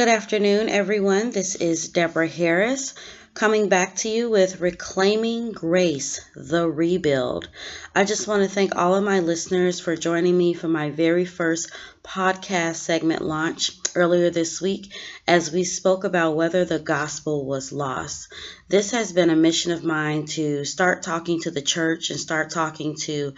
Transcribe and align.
Good 0.00 0.08
afternoon, 0.08 0.70
everyone. 0.70 1.30
This 1.30 1.56
is 1.56 1.90
Deborah 1.90 2.26
Harris 2.26 2.94
coming 3.34 3.68
back 3.68 3.96
to 3.96 4.08
you 4.08 4.30
with 4.30 4.58
Reclaiming 4.58 5.52
Grace, 5.52 6.22
the 6.34 6.66
Rebuild. 6.66 7.50
I 7.94 8.04
just 8.04 8.26
want 8.26 8.42
to 8.42 8.48
thank 8.48 8.74
all 8.74 8.94
of 8.94 9.04
my 9.04 9.20
listeners 9.20 9.78
for 9.78 9.96
joining 9.96 10.38
me 10.38 10.54
for 10.54 10.68
my 10.68 10.88
very 10.88 11.26
first 11.26 11.70
podcast 12.02 12.76
segment 12.76 13.20
launch 13.20 13.72
earlier 13.94 14.30
this 14.30 14.58
week 14.58 14.90
as 15.28 15.52
we 15.52 15.64
spoke 15.64 16.04
about 16.04 16.34
whether 16.34 16.64
the 16.64 16.78
gospel 16.78 17.44
was 17.44 17.70
lost. 17.70 18.32
This 18.70 18.92
has 18.92 19.12
been 19.12 19.28
a 19.28 19.36
mission 19.36 19.70
of 19.70 19.84
mine 19.84 20.24
to 20.28 20.64
start 20.64 21.02
talking 21.02 21.42
to 21.42 21.50
the 21.50 21.60
church 21.60 22.08
and 22.08 22.18
start 22.18 22.48
talking 22.48 22.96
to 23.02 23.34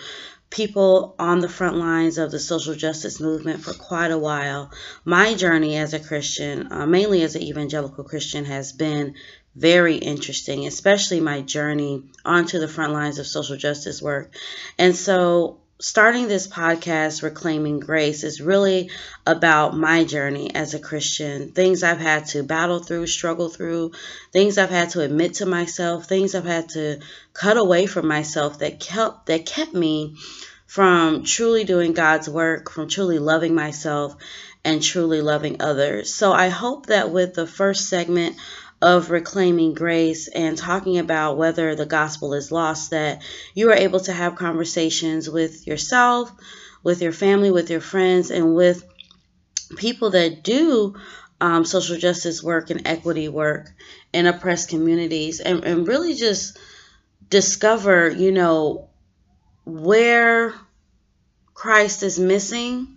people 0.53 1.15
on 1.19 1.41
the 1.41 1.49
front 1.49 1.77
lines 1.77 2.19
of 2.19 2.31
the 2.31 2.39
social 2.39 2.75
justice 2.75 3.21
movement 3.21 3.63
for 3.63 3.73
quite 3.73 4.11
a 4.11 4.19
while. 4.19 4.71
My 5.05 5.35
journey 5.35 5.77
as 5.77 5.95
a 5.95 5.99
Christian, 5.99 6.71
uh, 6.71 6.87
mainly 6.87 7.23
as 7.23 7.35
an 7.35 7.43
evangelical 7.43 8.05
Christian, 8.05 8.45
has 8.45 8.73
been 8.73 9.15
very 9.57 9.97
interesting, 9.97 10.67
especially 10.67 11.21
my 11.21 11.41
journey 11.41 12.05
onto 12.25 12.59
the 12.59 12.69
front 12.69 12.93
lines 12.93 13.19
of 13.19 13.27
social 13.27 13.57
justice 13.57 14.03
work. 14.03 14.35
And 14.79 14.95
so, 14.95 15.61
starting 15.83 16.29
this 16.29 16.47
podcast, 16.47 17.25
Reclaiming 17.25 17.81
Grace, 17.81 18.23
is 18.23 18.41
really 18.41 18.91
about 19.27 19.77
my 19.77 20.05
journey 20.05 20.55
as 20.55 20.75
a 20.75 20.79
Christian, 20.79 21.51
things 21.51 21.83
I've 21.83 21.99
had 21.99 22.27
to 22.29 22.45
battle 22.45 22.79
through, 22.79 23.09
struggle 23.09 23.49
through, 23.49 23.91
things 24.33 24.59
I've 24.59 24.71
had 24.71 24.91
to 24.91 25.01
admit 25.01 25.35
to 25.35 25.47
myself, 25.47 26.07
things 26.07 26.37
I've 26.37 26.45
had 26.45 26.69
to 26.71 27.01
cut 27.35 27.57
away 27.57 27.87
from 27.87 28.07
myself 28.07 28.61
that 28.61 28.79
kept 28.79 29.27
that 29.27 29.45
kept 29.45 29.75
me 29.75 30.17
from 30.67 31.25
truly 31.25 31.65
doing 31.65 31.95
God's 31.95 32.31
work, 32.31 32.71
from 32.71 32.89
truly 32.89 33.19
loving 33.19 33.55
myself 33.55 34.15
and 34.65 34.81
truly 34.81 35.21
loving 35.21 35.61
others. 35.61 36.15
So 36.15 36.33
I 36.33 36.49
hope 36.49 36.87
that 36.87 37.11
with 37.11 37.35
the 37.35 37.47
first 37.47 37.89
segment 37.89 38.37
of 38.83 39.11
reclaiming 39.11 39.75
grace 39.75 40.27
and 40.27 40.59
talking 40.59 40.99
about 40.99 41.39
whether 41.39 41.77
the 41.77 41.87
gospel 41.87 42.35
is 42.35 42.51
lost, 42.51 42.91
that 42.91 43.23
you 43.55 43.71
are 43.71 43.77
able 43.77 44.01
to 44.01 44.13
have 44.13 44.35
conversations 44.35 45.31
with 45.31 45.69
yourself, 45.69 46.33
with 46.83 47.01
your 47.01 47.13
family, 47.13 47.53
with 47.53 47.71
your 47.71 47.81
friends, 47.81 48.33
and 48.33 48.57
with 48.57 48.85
people 49.77 50.11
that 50.11 50.43
do 50.43 50.97
um, 51.41 51.65
social 51.65 51.97
justice 51.97 52.43
work 52.43 52.71
and 52.71 52.87
equity 52.87 53.29
work 53.29 53.71
in 54.13 54.27
oppressed 54.27 54.69
communities 54.69 55.39
and, 55.39 55.65
and 55.65 55.87
really 55.87 56.15
just 56.15 56.59
discover, 57.29 58.11
you 58.11 58.33
know, 58.33 58.91
where 59.65 60.55
Christ 61.55 62.03
is 62.03 62.19
missing, 62.19 62.89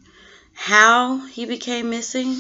how 0.54 1.26
he 1.28 1.46
became 1.46 1.92
missing 1.92 2.38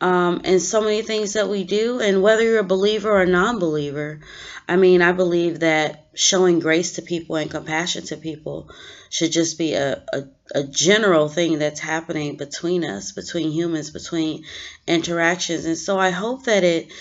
um, 0.00 0.42
and 0.44 0.62
so 0.62 0.80
many 0.80 1.02
things 1.02 1.34
that 1.34 1.48
we 1.48 1.64
do, 1.64 2.00
and 2.00 2.22
whether 2.22 2.42
you're 2.42 2.60
a 2.60 2.64
believer 2.64 3.10
or 3.10 3.22
a 3.22 3.26
non 3.26 3.58
believer. 3.58 4.20
I 4.68 4.76
mean, 4.76 5.02
I 5.02 5.10
believe 5.12 5.60
that 5.60 6.06
showing 6.14 6.60
grace 6.60 6.92
to 6.92 7.02
people 7.02 7.36
and 7.36 7.50
compassion 7.50 8.04
to 8.06 8.16
people 8.16 8.70
should 9.10 9.32
just 9.32 9.58
be 9.58 9.74
a, 9.74 10.04
a, 10.12 10.22
a 10.54 10.62
general 10.62 11.28
thing 11.28 11.58
that's 11.58 11.80
happening 11.80 12.36
between 12.36 12.84
us, 12.84 13.10
between 13.10 13.50
humans, 13.50 13.90
between 13.90 14.44
interactions. 14.86 15.64
And 15.64 15.76
so 15.76 15.98
I 15.98 16.10
hope 16.10 16.44
that 16.44 16.62
it 16.62 16.92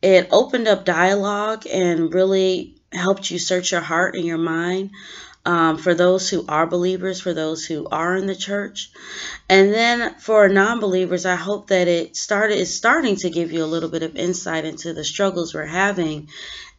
it 0.00 0.28
opened 0.30 0.68
up 0.68 0.84
dialogue 0.84 1.66
and 1.70 2.14
really 2.14 2.76
helped 2.92 3.30
you 3.30 3.38
search 3.38 3.72
your 3.72 3.80
heart 3.80 4.14
and 4.14 4.24
your 4.24 4.38
mind 4.38 4.90
um, 5.48 5.78
for 5.78 5.94
those 5.94 6.28
who 6.28 6.44
are 6.46 6.66
believers, 6.66 7.22
for 7.22 7.32
those 7.32 7.64
who 7.64 7.86
are 7.90 8.14
in 8.14 8.26
the 8.26 8.36
church. 8.36 8.90
And 9.48 9.72
then 9.72 10.14
for 10.16 10.46
non 10.46 10.78
believers, 10.78 11.24
I 11.24 11.36
hope 11.36 11.68
that 11.68 11.88
it 11.88 12.16
started 12.16 12.58
is 12.58 12.74
starting 12.74 13.16
to 13.16 13.30
give 13.30 13.50
you 13.50 13.64
a 13.64 13.72
little 13.72 13.88
bit 13.88 14.02
of 14.02 14.14
insight 14.14 14.66
into 14.66 14.92
the 14.92 15.04
struggles 15.04 15.54
we're 15.54 15.64
having. 15.64 16.28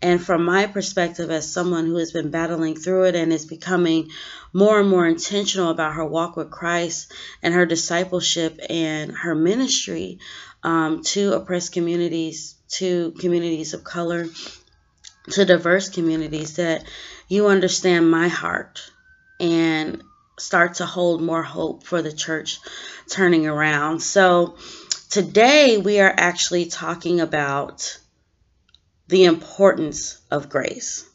And 0.04 0.24
from 0.24 0.46
my 0.46 0.68
perspective, 0.68 1.32
as 1.32 1.52
someone 1.52 1.88
who 1.88 1.98
has 1.98 2.12
been 2.12 2.30
battling 2.30 2.76
through 2.76 3.06
it 3.06 3.16
and 3.16 3.34
is 3.34 3.48
becoming 3.48 4.10
more 4.54 4.80
and 4.80 4.88
more 4.88 5.08
intentional 5.08 5.72
about 5.72 5.96
her 5.96 6.06
walk 6.06 6.36
with 6.36 6.52
Christ 6.52 7.12
and 7.42 7.56
her 7.56 7.66
discipleship 7.66 8.60
and 8.70 9.12
her 9.18 9.34
ministry 9.34 10.20
um, 10.62 11.02
to 11.06 11.34
oppressed 11.34 11.74
communities, 11.74 12.54
to 12.74 13.14
communities 13.14 13.74
of 13.74 13.84
color, 13.84 14.28
to 15.32 15.46
diverse 15.46 15.90
communities, 15.90 16.56
that 16.56 16.84
you 17.28 17.48
understand 17.48 18.10
my 18.10 18.28
heart 18.28 18.92
and 19.40 20.04
start 20.38 20.76
to 20.76 20.86
hold 20.86 21.22
more 21.22 21.44
hope 21.44 21.84
for 21.84 22.02
the 22.02 22.12
church 22.12 22.60
turning 23.10 23.48
around. 23.48 24.02
So, 24.02 24.58
today 25.10 25.78
we 25.78 26.00
are 26.00 26.14
actually 26.16 26.66
talking 26.66 27.20
about 27.20 28.00
the 29.08 29.26
importance 29.26 30.20
of 30.30 30.50
grace. 30.50 31.09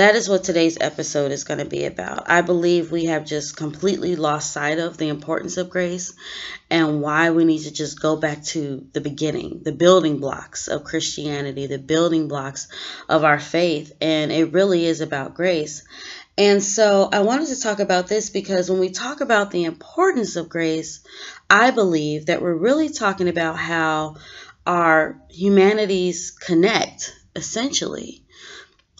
That 0.00 0.14
is 0.14 0.30
what 0.30 0.44
today's 0.44 0.78
episode 0.80 1.30
is 1.30 1.44
going 1.44 1.58
to 1.58 1.66
be 1.66 1.84
about. 1.84 2.30
I 2.30 2.40
believe 2.40 2.90
we 2.90 3.04
have 3.04 3.26
just 3.26 3.54
completely 3.54 4.16
lost 4.16 4.50
sight 4.50 4.78
of 4.78 4.96
the 4.96 5.08
importance 5.08 5.58
of 5.58 5.68
grace 5.68 6.14
and 6.70 7.02
why 7.02 7.32
we 7.32 7.44
need 7.44 7.64
to 7.64 7.70
just 7.70 8.00
go 8.00 8.16
back 8.16 8.42
to 8.44 8.86
the 8.94 9.02
beginning, 9.02 9.60
the 9.62 9.72
building 9.72 10.16
blocks 10.16 10.68
of 10.68 10.84
Christianity, 10.84 11.66
the 11.66 11.78
building 11.78 12.28
blocks 12.28 12.68
of 13.10 13.24
our 13.24 13.38
faith. 13.38 13.92
And 14.00 14.32
it 14.32 14.54
really 14.54 14.86
is 14.86 15.02
about 15.02 15.34
grace. 15.34 15.84
And 16.38 16.62
so 16.62 17.10
I 17.12 17.20
wanted 17.20 17.48
to 17.48 17.60
talk 17.60 17.78
about 17.78 18.08
this 18.08 18.30
because 18.30 18.70
when 18.70 18.80
we 18.80 18.88
talk 18.88 19.20
about 19.20 19.50
the 19.50 19.64
importance 19.64 20.36
of 20.36 20.48
grace, 20.48 21.00
I 21.50 21.72
believe 21.72 22.24
that 22.24 22.40
we're 22.40 22.54
really 22.54 22.88
talking 22.88 23.28
about 23.28 23.58
how 23.58 24.16
our 24.66 25.20
humanities 25.28 26.30
connect 26.30 27.14
essentially. 27.36 28.24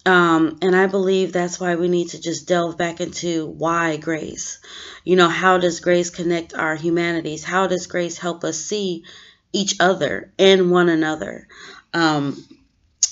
Um, 0.07 0.59
and 0.63 0.75
I 0.75 0.87
believe 0.87 1.33
that's 1.33 1.61
why 1.61 1.75
we 1.77 1.89
need 1.89 2.09
to 2.11 2.21
just 2.21 2.49
delve 2.49 2.79
back 2.79 3.01
into 3.01 3.47
why 3.47 3.97
grace. 3.97 4.59
You 5.05 5.17
know, 5.17 5.29
how 5.29 5.59
does 5.59 5.81
grace 5.81 6.09
connect 6.09 6.55
our 6.55 6.75
humanities? 6.75 7.45
How 7.45 7.67
does 7.67 7.87
grace 7.87 8.17
help 8.17 8.43
us 8.45 8.59
see 8.59 9.05
each 9.53 9.77
other 9.79 10.33
and 10.39 10.71
one 10.71 10.89
another? 10.89 11.49
Um, 11.93 12.43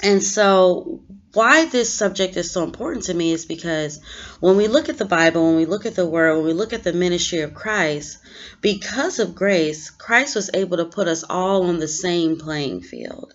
and 0.02 0.22
so, 0.22 1.02
why 1.34 1.66
this 1.66 1.92
subject 1.92 2.36
is 2.36 2.50
so 2.50 2.64
important 2.64 3.04
to 3.04 3.14
me 3.14 3.32
is 3.32 3.44
because 3.44 4.00
when 4.40 4.56
we 4.56 4.66
look 4.66 4.88
at 4.88 4.96
the 4.96 5.04
Bible, 5.04 5.44
when 5.44 5.56
we 5.56 5.66
look 5.66 5.86
at 5.86 5.94
the 5.94 6.06
Word, 6.06 6.36
when 6.36 6.46
we 6.46 6.52
look 6.52 6.72
at 6.72 6.84
the 6.84 6.92
ministry 6.92 7.40
of 7.40 7.52
Christ, 7.52 8.18
because 8.60 9.18
of 9.18 9.34
grace, 9.34 9.90
Christ 9.90 10.36
was 10.36 10.50
able 10.54 10.78
to 10.78 10.84
put 10.84 11.08
us 11.08 11.24
all 11.28 11.64
on 11.64 11.78
the 11.78 11.88
same 11.88 12.38
playing 12.38 12.80
field. 12.82 13.34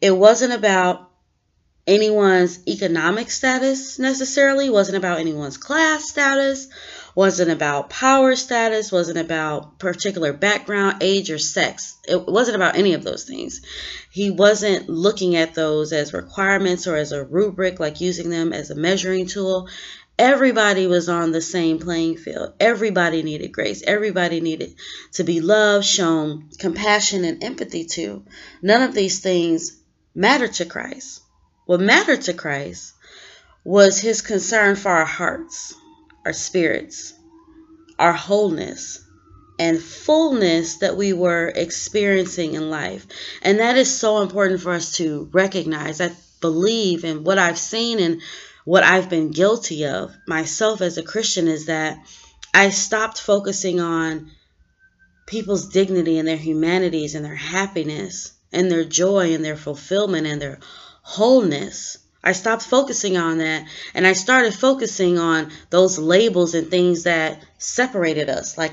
It 0.00 0.10
wasn't 0.10 0.52
about 0.52 1.10
anyone's 1.86 2.66
economic 2.66 3.30
status 3.30 3.98
necessarily, 3.98 4.70
wasn't 4.70 4.96
about 4.96 5.18
anyone's 5.18 5.56
class 5.56 6.08
status, 6.08 6.68
wasn't 7.14 7.50
about 7.50 7.90
power 7.90 8.34
status, 8.34 8.90
wasn't 8.90 9.18
about 9.18 9.78
particular 9.78 10.32
background, 10.32 10.96
age, 11.00 11.30
or 11.30 11.38
sex. 11.38 11.96
It 12.08 12.26
wasn't 12.26 12.56
about 12.56 12.76
any 12.76 12.94
of 12.94 13.04
those 13.04 13.24
things. 13.24 13.60
He 14.10 14.30
wasn't 14.30 14.88
looking 14.88 15.36
at 15.36 15.54
those 15.54 15.92
as 15.92 16.12
requirements 16.12 16.86
or 16.86 16.96
as 16.96 17.12
a 17.12 17.24
rubric, 17.24 17.78
like 17.78 18.00
using 18.00 18.30
them 18.30 18.52
as 18.52 18.70
a 18.70 18.74
measuring 18.74 19.26
tool. 19.26 19.68
Everybody 20.18 20.86
was 20.86 21.08
on 21.08 21.32
the 21.32 21.40
same 21.40 21.80
playing 21.80 22.16
field. 22.16 22.54
Everybody 22.60 23.22
needed 23.22 23.52
grace. 23.52 23.82
Everybody 23.84 24.40
needed 24.40 24.76
to 25.14 25.24
be 25.24 25.40
loved, 25.40 25.84
shown 25.84 26.50
compassion 26.58 27.24
and 27.24 27.42
empathy 27.42 27.84
to. 27.84 28.24
None 28.62 28.82
of 28.82 28.94
these 28.94 29.20
things 29.20 29.76
matter 30.14 30.46
to 30.46 30.64
Christ. 30.64 31.20
What 31.66 31.80
mattered 31.80 32.22
to 32.22 32.34
Christ 32.34 32.92
was 33.64 33.98
his 33.98 34.20
concern 34.20 34.76
for 34.76 34.90
our 34.90 35.06
hearts, 35.06 35.74
our 36.24 36.34
spirits, 36.34 37.14
our 37.98 38.12
wholeness, 38.12 39.00
and 39.58 39.80
fullness 39.80 40.78
that 40.78 40.96
we 40.96 41.12
were 41.12 41.48
experiencing 41.54 42.54
in 42.54 42.68
life. 42.68 43.06
And 43.40 43.60
that 43.60 43.78
is 43.78 43.90
so 43.90 44.20
important 44.20 44.60
for 44.60 44.72
us 44.72 44.96
to 44.96 45.28
recognize. 45.32 46.00
I 46.00 46.12
believe 46.40 47.04
in 47.04 47.24
what 47.24 47.38
I've 47.38 47.58
seen 47.58 47.98
and 47.98 48.20
what 48.64 48.82
I've 48.82 49.08
been 49.08 49.30
guilty 49.30 49.86
of 49.86 50.14
myself 50.26 50.82
as 50.82 50.98
a 50.98 51.02
Christian 51.02 51.48
is 51.48 51.66
that 51.66 51.98
I 52.52 52.70
stopped 52.70 53.20
focusing 53.20 53.80
on 53.80 54.30
people's 55.26 55.68
dignity 55.68 56.18
and 56.18 56.28
their 56.28 56.36
humanities 56.36 57.14
and 57.14 57.24
their 57.24 57.34
happiness 57.34 58.32
and 58.52 58.70
their 58.70 58.84
joy 58.84 59.34
and 59.34 59.44
their 59.44 59.56
fulfillment 59.56 60.26
and 60.26 60.42
their 60.42 60.58
wholeness. 61.04 61.98
I 62.24 62.32
stopped 62.32 62.62
focusing 62.62 63.16
on 63.18 63.38
that 63.38 63.68
and 63.92 64.06
I 64.06 64.14
started 64.14 64.54
focusing 64.54 65.18
on 65.18 65.52
those 65.70 65.98
labels 65.98 66.54
and 66.54 66.68
things 66.68 67.04
that 67.04 67.44
separated 67.58 68.30
us, 68.30 68.56
like 68.56 68.72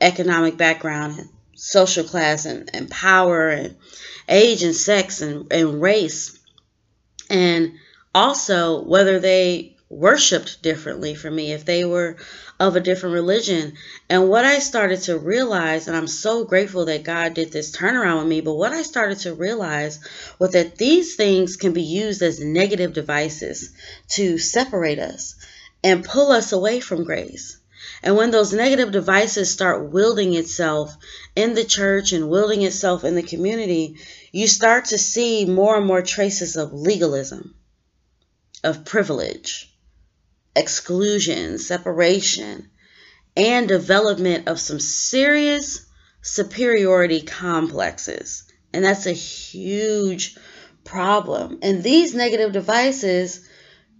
economic 0.00 0.56
background 0.56 1.18
and 1.18 1.28
social 1.56 2.04
class 2.04 2.46
and, 2.46 2.70
and 2.72 2.88
power 2.88 3.48
and 3.48 3.76
age 4.28 4.62
and 4.62 4.74
sex 4.74 5.20
and, 5.20 5.52
and 5.52 5.82
race. 5.82 6.38
And 7.28 7.72
also 8.14 8.84
whether 8.84 9.18
they 9.18 9.75
worshiped 9.88 10.62
differently 10.62 11.14
for 11.14 11.30
me, 11.30 11.52
if 11.52 11.64
they 11.64 11.84
were 11.84 12.16
of 12.58 12.74
a 12.74 12.80
different 12.80 13.14
religion. 13.14 13.74
And 14.08 14.28
what 14.28 14.44
I 14.44 14.58
started 14.58 15.02
to 15.02 15.18
realize, 15.18 15.86
and 15.86 15.96
I'm 15.96 16.08
so 16.08 16.44
grateful 16.44 16.86
that 16.86 17.04
God 17.04 17.34
did 17.34 17.52
this 17.52 17.76
turnaround 17.76 18.18
with 18.18 18.28
me, 18.28 18.40
but 18.40 18.54
what 18.54 18.72
I 18.72 18.82
started 18.82 19.18
to 19.20 19.34
realize 19.34 20.00
was 20.38 20.52
that 20.52 20.76
these 20.76 21.14
things 21.14 21.56
can 21.56 21.72
be 21.72 21.82
used 21.82 22.22
as 22.22 22.40
negative 22.40 22.94
devices 22.94 23.70
to 24.10 24.38
separate 24.38 24.98
us 24.98 25.36
and 25.84 26.04
pull 26.04 26.32
us 26.32 26.52
away 26.52 26.80
from 26.80 27.04
grace. 27.04 27.58
And 28.02 28.16
when 28.16 28.30
those 28.30 28.52
negative 28.52 28.90
devices 28.90 29.50
start 29.50 29.90
wielding 29.92 30.34
itself 30.34 30.96
in 31.34 31.54
the 31.54 31.64
church 31.64 32.12
and 32.12 32.28
wielding 32.28 32.62
itself 32.62 33.04
in 33.04 33.14
the 33.14 33.22
community, 33.22 33.96
you 34.32 34.48
start 34.48 34.86
to 34.86 34.98
see 34.98 35.44
more 35.44 35.76
and 35.76 35.86
more 35.86 36.02
traces 36.02 36.56
of 36.56 36.72
legalism, 36.72 37.54
of 38.64 38.84
privilege, 38.84 39.72
exclusion, 40.56 41.58
separation, 41.58 42.70
and 43.36 43.68
development 43.68 44.48
of 44.48 44.58
some 44.58 44.80
serious 44.80 45.86
superiority 46.22 47.20
complexes. 47.20 48.44
And 48.72 48.84
that's 48.84 49.06
a 49.06 49.12
huge 49.12 50.36
problem. 50.84 51.58
And 51.62 51.82
these 51.82 52.14
negative 52.14 52.52
devices 52.52 53.48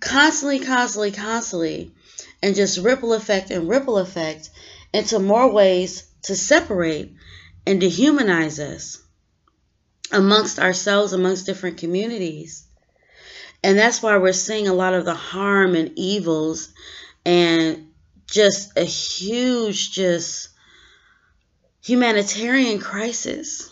constantly, 0.01 0.61
constantly, 0.61 1.13
constantly, 1.13 1.95
and 2.43 2.57
just 2.57 2.79
ripple 2.79 3.13
effect 3.13 3.51
and 3.51 3.69
ripple 3.69 3.99
effect 3.99 4.51
into 4.93 5.19
more 5.19 5.51
ways 5.53 6.05
to 6.23 6.35
separate 6.35 7.15
and 7.67 7.81
dehumanize 7.81 8.59
us 8.59 9.03
amongst 10.13 10.59
ourselves, 10.59 11.13
amongst 11.13 11.47
different 11.47 11.79
communities. 11.79 12.66
And 13.63 13.79
that's 13.79 14.03
why 14.03 14.17
we're 14.19 14.33
seeing 14.33 14.69
a 14.69 14.75
lot 14.75 14.95
of 14.95 15.05
the 15.05 15.15
harm 15.15 15.75
and 15.75 15.93
evils 15.97 16.73
and 17.25 17.89
just 18.27 18.77
a 18.77 18.85
huge, 18.85 19.93
just 19.93 20.49
humanitarian 21.85 22.79
crisis 22.79 23.71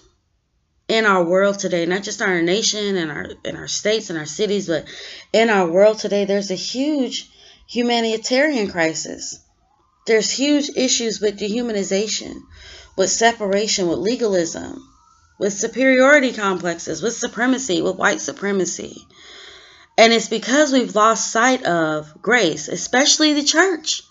in 0.89 1.07
our 1.07 1.25
world 1.25 1.59
today, 1.59 1.87
not 1.87 2.03
just 2.03 2.23
our 2.23 2.43
nation 2.43 2.97
and 2.97 3.11
our 3.11 3.27
in 3.45 3.57
our 3.57 3.69
states 3.69 4.11
and 4.11 4.19
our 4.19 4.27
cities, 4.27 4.67
but 4.67 4.85
in 5.33 5.51
our 5.51 5.71
world 5.71 5.99
today, 5.99 6.25
there's 6.25 6.51
a 6.51 6.57
huge 6.57 7.31
humanitarian 7.69 8.71
crisis. 8.71 9.41
There's 10.07 10.31
huge 10.31 10.71
issues 10.77 11.21
with 11.21 11.39
dehumanization, 11.39 12.43
with 12.97 13.11
separation, 13.11 13.89
with 13.89 13.99
legalism, 13.99 14.87
with 15.39 15.55
superiority 15.55 16.33
complexes, 16.33 17.03
with 17.03 17.15
supremacy, 17.15 17.81
with 17.81 17.97
white 17.97 18.21
supremacy. 18.21 18.97
And 19.97 20.13
it's 20.13 20.29
because 20.29 20.73
we've 20.73 20.95
lost 20.95 21.31
sight 21.31 21.65
of 21.65 22.21
grace, 22.21 22.69
especially 22.69 23.33
the 23.33 23.45
church 23.45 24.03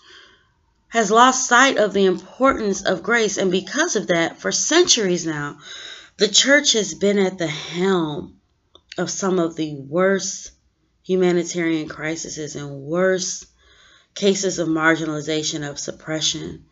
has 0.88 1.10
lost 1.10 1.48
sight 1.48 1.76
of 1.76 1.92
the 1.92 2.06
importance 2.06 2.84
of 2.84 3.02
grace. 3.02 3.36
And 3.36 3.50
because 3.50 3.96
of 3.96 4.06
that, 4.06 4.40
for 4.40 4.52
centuries 4.52 5.26
now, 5.26 5.58
the 6.16 6.28
church 6.28 6.72
has 6.72 6.94
been 6.94 7.18
at 7.18 7.36
the 7.36 7.48
helm 7.48 8.40
of 8.96 9.10
some 9.10 9.38
of 9.38 9.56
the 9.56 9.74
worst 9.74 10.52
humanitarian 11.04 11.88
crises 11.88 12.56
and 12.56 12.82
worst 12.82 13.46
cases 14.14 14.58
of 14.58 14.68
marginalization, 14.68 15.68
of 15.68 15.78
suppression 15.78 16.64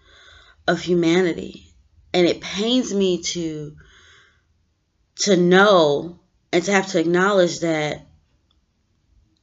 of 0.67 0.81
humanity. 0.81 1.75
And 2.15 2.26
it 2.26 2.41
pains 2.41 2.94
me 2.94 3.23
to 3.23 3.76
to 5.17 5.37
know 5.37 6.20
and 6.53 6.65
to 6.65 6.73
have 6.73 6.87
to 6.88 7.00
acknowledge 7.00 7.61
that 7.61 8.06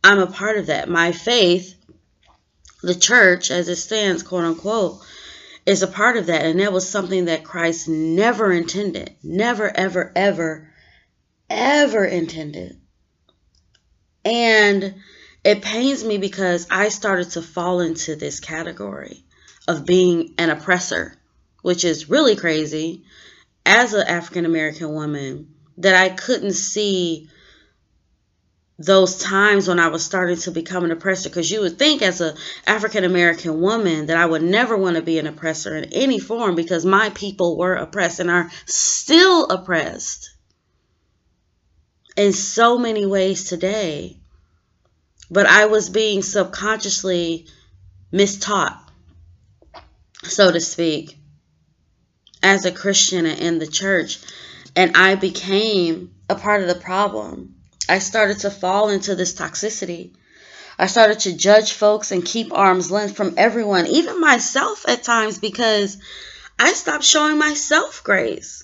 I'm 0.04 0.20
a 0.20 0.28
part 0.28 0.58
of 0.58 0.68
that. 0.68 0.90
My 0.90 1.12
faith, 1.12 1.76
the 2.82 2.96
church 2.96 3.52
as 3.52 3.68
it 3.68 3.76
stands, 3.76 4.24
quote 4.24 4.46
unquote, 4.46 5.02
is 5.66 5.84
a 5.84 5.88
part 5.88 6.18
of 6.18 6.28
that. 6.28 6.46
And 6.46 6.60
that 6.60 6.74
was 6.74 6.88
something 6.88 7.26
that 7.26 7.44
Christ 7.44 7.88
never 7.88 8.52
intended. 8.52 9.16
Never, 9.24 9.70
ever, 9.76 10.12
ever, 10.16 10.70
ever 11.50 12.06
intended. 12.06 12.80
And 14.24 14.96
it 15.44 15.62
pains 15.62 16.04
me 16.04 16.18
because 16.18 16.68
I 16.70 16.90
started 16.90 17.32
to 17.32 17.42
fall 17.42 17.80
into 17.80 18.16
this 18.16 18.40
category 18.40 19.24
of 19.68 19.86
being 19.86 20.34
an 20.38 20.50
oppressor, 20.50 21.16
which 21.62 21.84
is 21.86 22.10
really 22.10 22.36
crazy 22.36 23.04
as 23.66 23.94
an 23.94 24.08
African 24.08 24.46
American 24.46 24.94
woman 24.94 25.54
that 25.78 25.96
I 25.96 26.10
couldn't 26.10 26.54
see 26.54 27.30
those 28.80 29.18
times 29.18 29.68
when 29.68 29.78
I 29.78 29.90
was 29.90 30.06
starting 30.06 30.38
to 30.38 30.52
become 30.52 30.86
an 30.86 30.92
oppressor. 30.92 31.30
Because 31.30 31.52
you 31.52 31.62
would 31.62 31.78
think 31.78 32.02
as 32.02 32.22
a 32.22 32.34
African 32.66 33.04
American 33.04 33.60
woman 33.60 34.08
that 34.08 34.18
I 34.18 34.26
would 34.26 34.42
never 34.42 34.78
want 34.78 34.96
to 34.96 35.02
be 35.02 35.20
an 35.20 35.28
oppressor 35.28 35.76
in 35.76 35.94
any 35.94 36.18
form 36.18 36.56
because 36.56 36.86
my 36.86 37.10
people 37.10 37.58
were 37.58 37.76
oppressed 37.76 38.22
and 38.22 38.32
are 38.32 38.50
still 38.66 39.48
oppressed 39.50 40.34
in 42.16 42.32
so 42.32 42.78
many 42.78 43.06
ways 43.06 43.44
today. 43.44 44.18
But 45.30 45.46
I 45.46 45.66
was 45.66 45.90
being 45.90 46.24
subconsciously 46.24 47.48
mistaught 48.12 48.80
so 50.24 50.52
to 50.52 50.60
speak 50.60 51.18
as 52.42 52.66
a 52.66 52.72
Christian 52.72 53.26
in 53.26 53.60
the 53.60 53.68
church. 53.68 54.20
And 54.76 54.96
I 54.96 55.16
became 55.16 56.16
a 56.30 56.36
part 56.36 56.62
of 56.62 56.68
the 56.68 56.76
problem 56.76 57.59
I 57.90 57.98
started 57.98 58.40
to 58.42 58.52
fall 58.52 58.90
into 58.90 59.16
this 59.16 59.34
toxicity. 59.34 60.12
I 60.78 60.86
started 60.86 61.22
to 61.22 61.36
judge 61.36 61.74
folks 61.74 62.12
and 62.12 62.24
keep 62.24 62.54
arm's 62.54 62.92
length 62.92 63.18
from 63.18 63.34
everyone, 63.36 63.88
even 63.88 64.22
myself 64.22 64.86
at 64.88 65.02
times, 65.02 65.40
because 65.40 65.98
I 66.60 66.74
stopped 66.74 67.04
showing 67.04 67.40
myself 67.40 68.04
grace. 68.04 68.64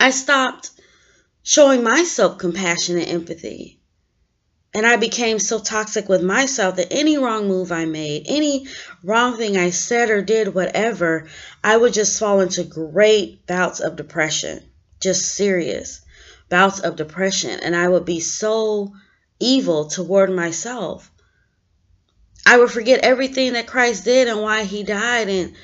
I 0.00 0.10
stopped 0.10 0.70
showing 1.42 1.82
myself 1.82 2.38
compassion 2.38 2.96
and 2.96 3.08
empathy. 3.08 3.78
And 4.74 4.86
I 4.86 4.96
became 4.96 5.38
so 5.38 5.58
toxic 5.58 6.08
with 6.08 6.22
myself 6.22 6.76
that 6.76 6.92
any 6.92 7.18
wrong 7.18 7.46
move 7.46 7.70
I 7.70 7.84
made, 7.84 8.24
any 8.24 8.68
wrong 9.04 9.36
thing 9.36 9.58
I 9.58 9.68
said 9.68 10.08
or 10.08 10.22
did, 10.22 10.54
whatever, 10.54 11.28
I 11.62 11.76
would 11.76 11.92
just 11.92 12.18
fall 12.18 12.40
into 12.40 12.64
great 12.64 13.46
bouts 13.46 13.80
of 13.80 13.96
depression, 13.96 14.62
just 14.98 15.34
serious 15.34 16.01
bouts 16.52 16.80
of 16.80 16.96
depression, 16.96 17.58
and 17.60 17.74
I 17.74 17.88
would 17.88 18.04
be 18.04 18.20
so 18.20 18.92
evil 19.40 19.86
toward 19.86 20.30
myself. 20.30 21.10
I 22.44 22.58
would 22.58 22.70
forget 22.70 23.00
everything 23.00 23.54
that 23.54 23.66
Christ 23.66 24.04
did 24.04 24.28
and 24.28 24.42
why 24.42 24.64
he 24.64 24.82
died, 24.82 25.30
and 25.30 25.54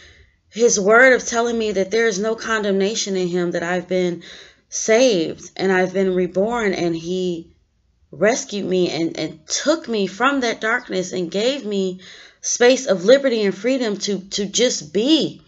his 0.49 0.81
word 0.81 1.13
of 1.13 1.27
telling 1.27 1.59
me 1.59 1.73
that 1.73 1.91
there 1.91 2.07
is 2.07 2.19
no 2.19 2.35
condemnation 2.35 3.19
in 3.19 3.29
him, 3.29 3.51
that 3.51 3.63
I've 3.63 3.87
been 3.87 4.23
saved 4.71 5.51
and 5.57 5.71
I've 5.71 5.93
been 5.93 6.15
reborn, 6.15 6.73
and 6.73 6.97
he 6.97 7.53
rescued 8.11 8.65
me 8.65 8.89
and, 8.89 9.19
and 9.19 9.47
took 9.47 9.89
me 9.89 10.07
from 10.07 10.41
that 10.41 10.63
darkness 10.63 11.13
and 11.13 11.31
gave 11.31 11.67
me 11.67 12.01
space 12.41 12.87
of 12.87 13.05
liberty 13.05 13.43
and 13.43 13.55
freedom 13.55 13.99
to, 13.99 14.21
to 14.31 14.47
just 14.47 14.95
be 14.95 15.43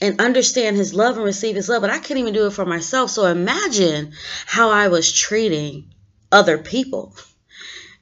and 0.00 0.20
understand 0.20 0.76
his 0.76 0.94
love 0.94 1.16
and 1.16 1.24
receive 1.24 1.56
his 1.56 1.68
love, 1.68 1.80
but 1.80 1.90
I 1.90 1.98
couldn't 1.98 2.18
even 2.18 2.34
do 2.34 2.46
it 2.46 2.52
for 2.52 2.66
myself. 2.66 3.10
So 3.10 3.26
imagine 3.26 4.12
how 4.46 4.70
I 4.70 4.88
was 4.88 5.12
treating 5.12 5.94
other 6.30 6.58
people, 6.58 7.16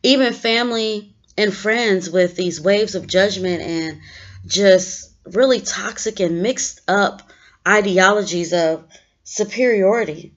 even 0.03 0.33
family 0.33 1.15
and 1.37 1.55
friends, 1.55 2.11
with 2.11 2.37
these 2.37 2.61
waves 2.61 2.95
of 2.95 3.07
judgment 3.07 3.63
and 3.63 4.01
just 4.47 5.11
really 5.25 5.61
toxic 5.61 6.21
and 6.21 6.43
mixed 6.43 6.81
up 6.89 7.23
ideologies 7.67 8.53
of 8.53 8.85
superiority. 9.23 10.35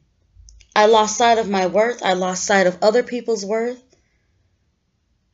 I 0.75 0.85
lost 0.85 1.17
sight 1.17 1.39
of 1.39 1.49
my 1.49 1.67
worth. 1.67 2.03
I 2.03 2.13
lost 2.13 2.45
sight 2.45 2.67
of 2.67 2.77
other 2.83 3.03
people's 3.03 3.45
worth, 3.45 3.81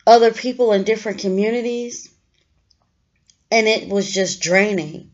other 0.08 0.32
people 0.32 0.72
in 0.74 0.84
different 0.84 1.20
communities. 1.20 2.10
And 3.52 3.68
it 3.68 3.88
was 3.88 4.12
just 4.12 4.42
draining. 4.42 5.12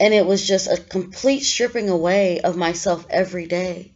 And 0.00 0.14
it 0.14 0.26
was 0.26 0.46
just 0.46 0.68
a 0.68 0.76
complete 0.76 1.40
stripping 1.40 1.88
away 1.88 2.40
of 2.40 2.56
myself 2.56 3.06
every 3.10 3.46
day. 3.46 3.92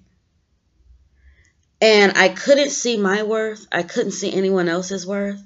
And 1.81 2.17
I 2.17 2.29
couldn't 2.29 2.71
see 2.71 2.97
my 2.97 3.23
worth. 3.23 3.67
I 3.73 3.83
couldn't 3.83 4.13
see 4.13 4.33
anyone 4.33 4.69
else's 4.69 5.07
worth. 5.07 5.43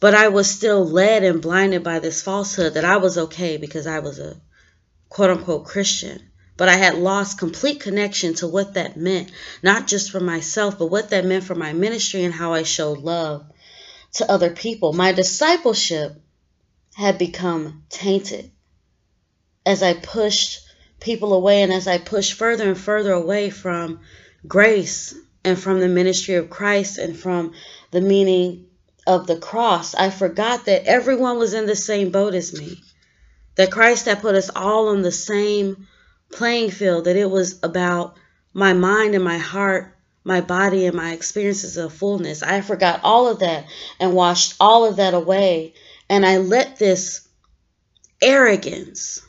But 0.00 0.14
I 0.14 0.28
was 0.28 0.50
still 0.50 0.84
led 0.84 1.24
and 1.24 1.42
blinded 1.42 1.82
by 1.82 1.98
this 1.98 2.22
falsehood 2.22 2.74
that 2.74 2.84
I 2.84 2.98
was 2.98 3.18
okay 3.18 3.56
because 3.56 3.86
I 3.86 3.98
was 3.98 4.18
a 4.18 4.40
quote 5.08 5.30
unquote 5.30 5.64
Christian. 5.64 6.22
But 6.56 6.68
I 6.68 6.74
had 6.74 6.96
lost 6.96 7.38
complete 7.38 7.80
connection 7.80 8.34
to 8.34 8.48
what 8.48 8.74
that 8.74 8.96
meant, 8.96 9.30
not 9.62 9.86
just 9.86 10.10
for 10.10 10.18
myself, 10.18 10.76
but 10.76 10.86
what 10.86 11.10
that 11.10 11.24
meant 11.24 11.44
for 11.44 11.54
my 11.54 11.72
ministry 11.72 12.24
and 12.24 12.34
how 12.34 12.52
I 12.52 12.64
showed 12.64 12.98
love 12.98 13.46
to 14.14 14.30
other 14.30 14.50
people. 14.50 14.92
My 14.92 15.12
discipleship 15.12 16.20
had 16.96 17.16
become 17.16 17.84
tainted 17.88 18.50
as 19.68 19.82
I 19.82 19.92
pushed 19.92 20.66
people 20.98 21.34
away 21.34 21.60
and 21.60 21.70
as 21.70 21.86
I 21.86 21.98
pushed 21.98 22.32
further 22.32 22.68
and 22.68 22.78
further 22.78 23.12
away 23.12 23.50
from 23.50 24.00
grace 24.46 25.14
and 25.44 25.58
from 25.58 25.78
the 25.78 25.88
ministry 25.88 26.36
of 26.36 26.48
Christ 26.48 26.96
and 26.96 27.14
from 27.14 27.52
the 27.90 28.00
meaning 28.00 28.64
of 29.06 29.26
the 29.26 29.36
cross, 29.36 29.94
I 29.94 30.08
forgot 30.08 30.64
that 30.64 30.86
everyone 30.86 31.38
was 31.38 31.52
in 31.52 31.66
the 31.66 31.76
same 31.76 32.10
boat 32.10 32.32
as 32.32 32.58
me. 32.58 32.80
That 33.56 33.70
Christ 33.70 34.06
had 34.06 34.22
put 34.22 34.36
us 34.36 34.48
all 34.56 34.88
on 34.88 35.02
the 35.02 35.12
same 35.12 35.86
playing 36.32 36.70
field, 36.70 37.04
that 37.04 37.16
it 37.16 37.30
was 37.30 37.58
about 37.62 38.16
my 38.54 38.72
mind 38.72 39.14
and 39.14 39.24
my 39.24 39.36
heart, 39.36 39.94
my 40.24 40.40
body 40.40 40.86
and 40.86 40.96
my 40.96 41.12
experiences 41.12 41.76
of 41.76 41.92
fullness. 41.92 42.42
I 42.42 42.62
forgot 42.62 43.00
all 43.04 43.28
of 43.28 43.40
that 43.40 43.66
and 44.00 44.14
washed 44.14 44.54
all 44.60 44.86
of 44.86 44.96
that 44.96 45.12
away. 45.12 45.74
And 46.08 46.24
I 46.24 46.38
let 46.38 46.78
this 46.78 47.28
arrogance 48.22 49.20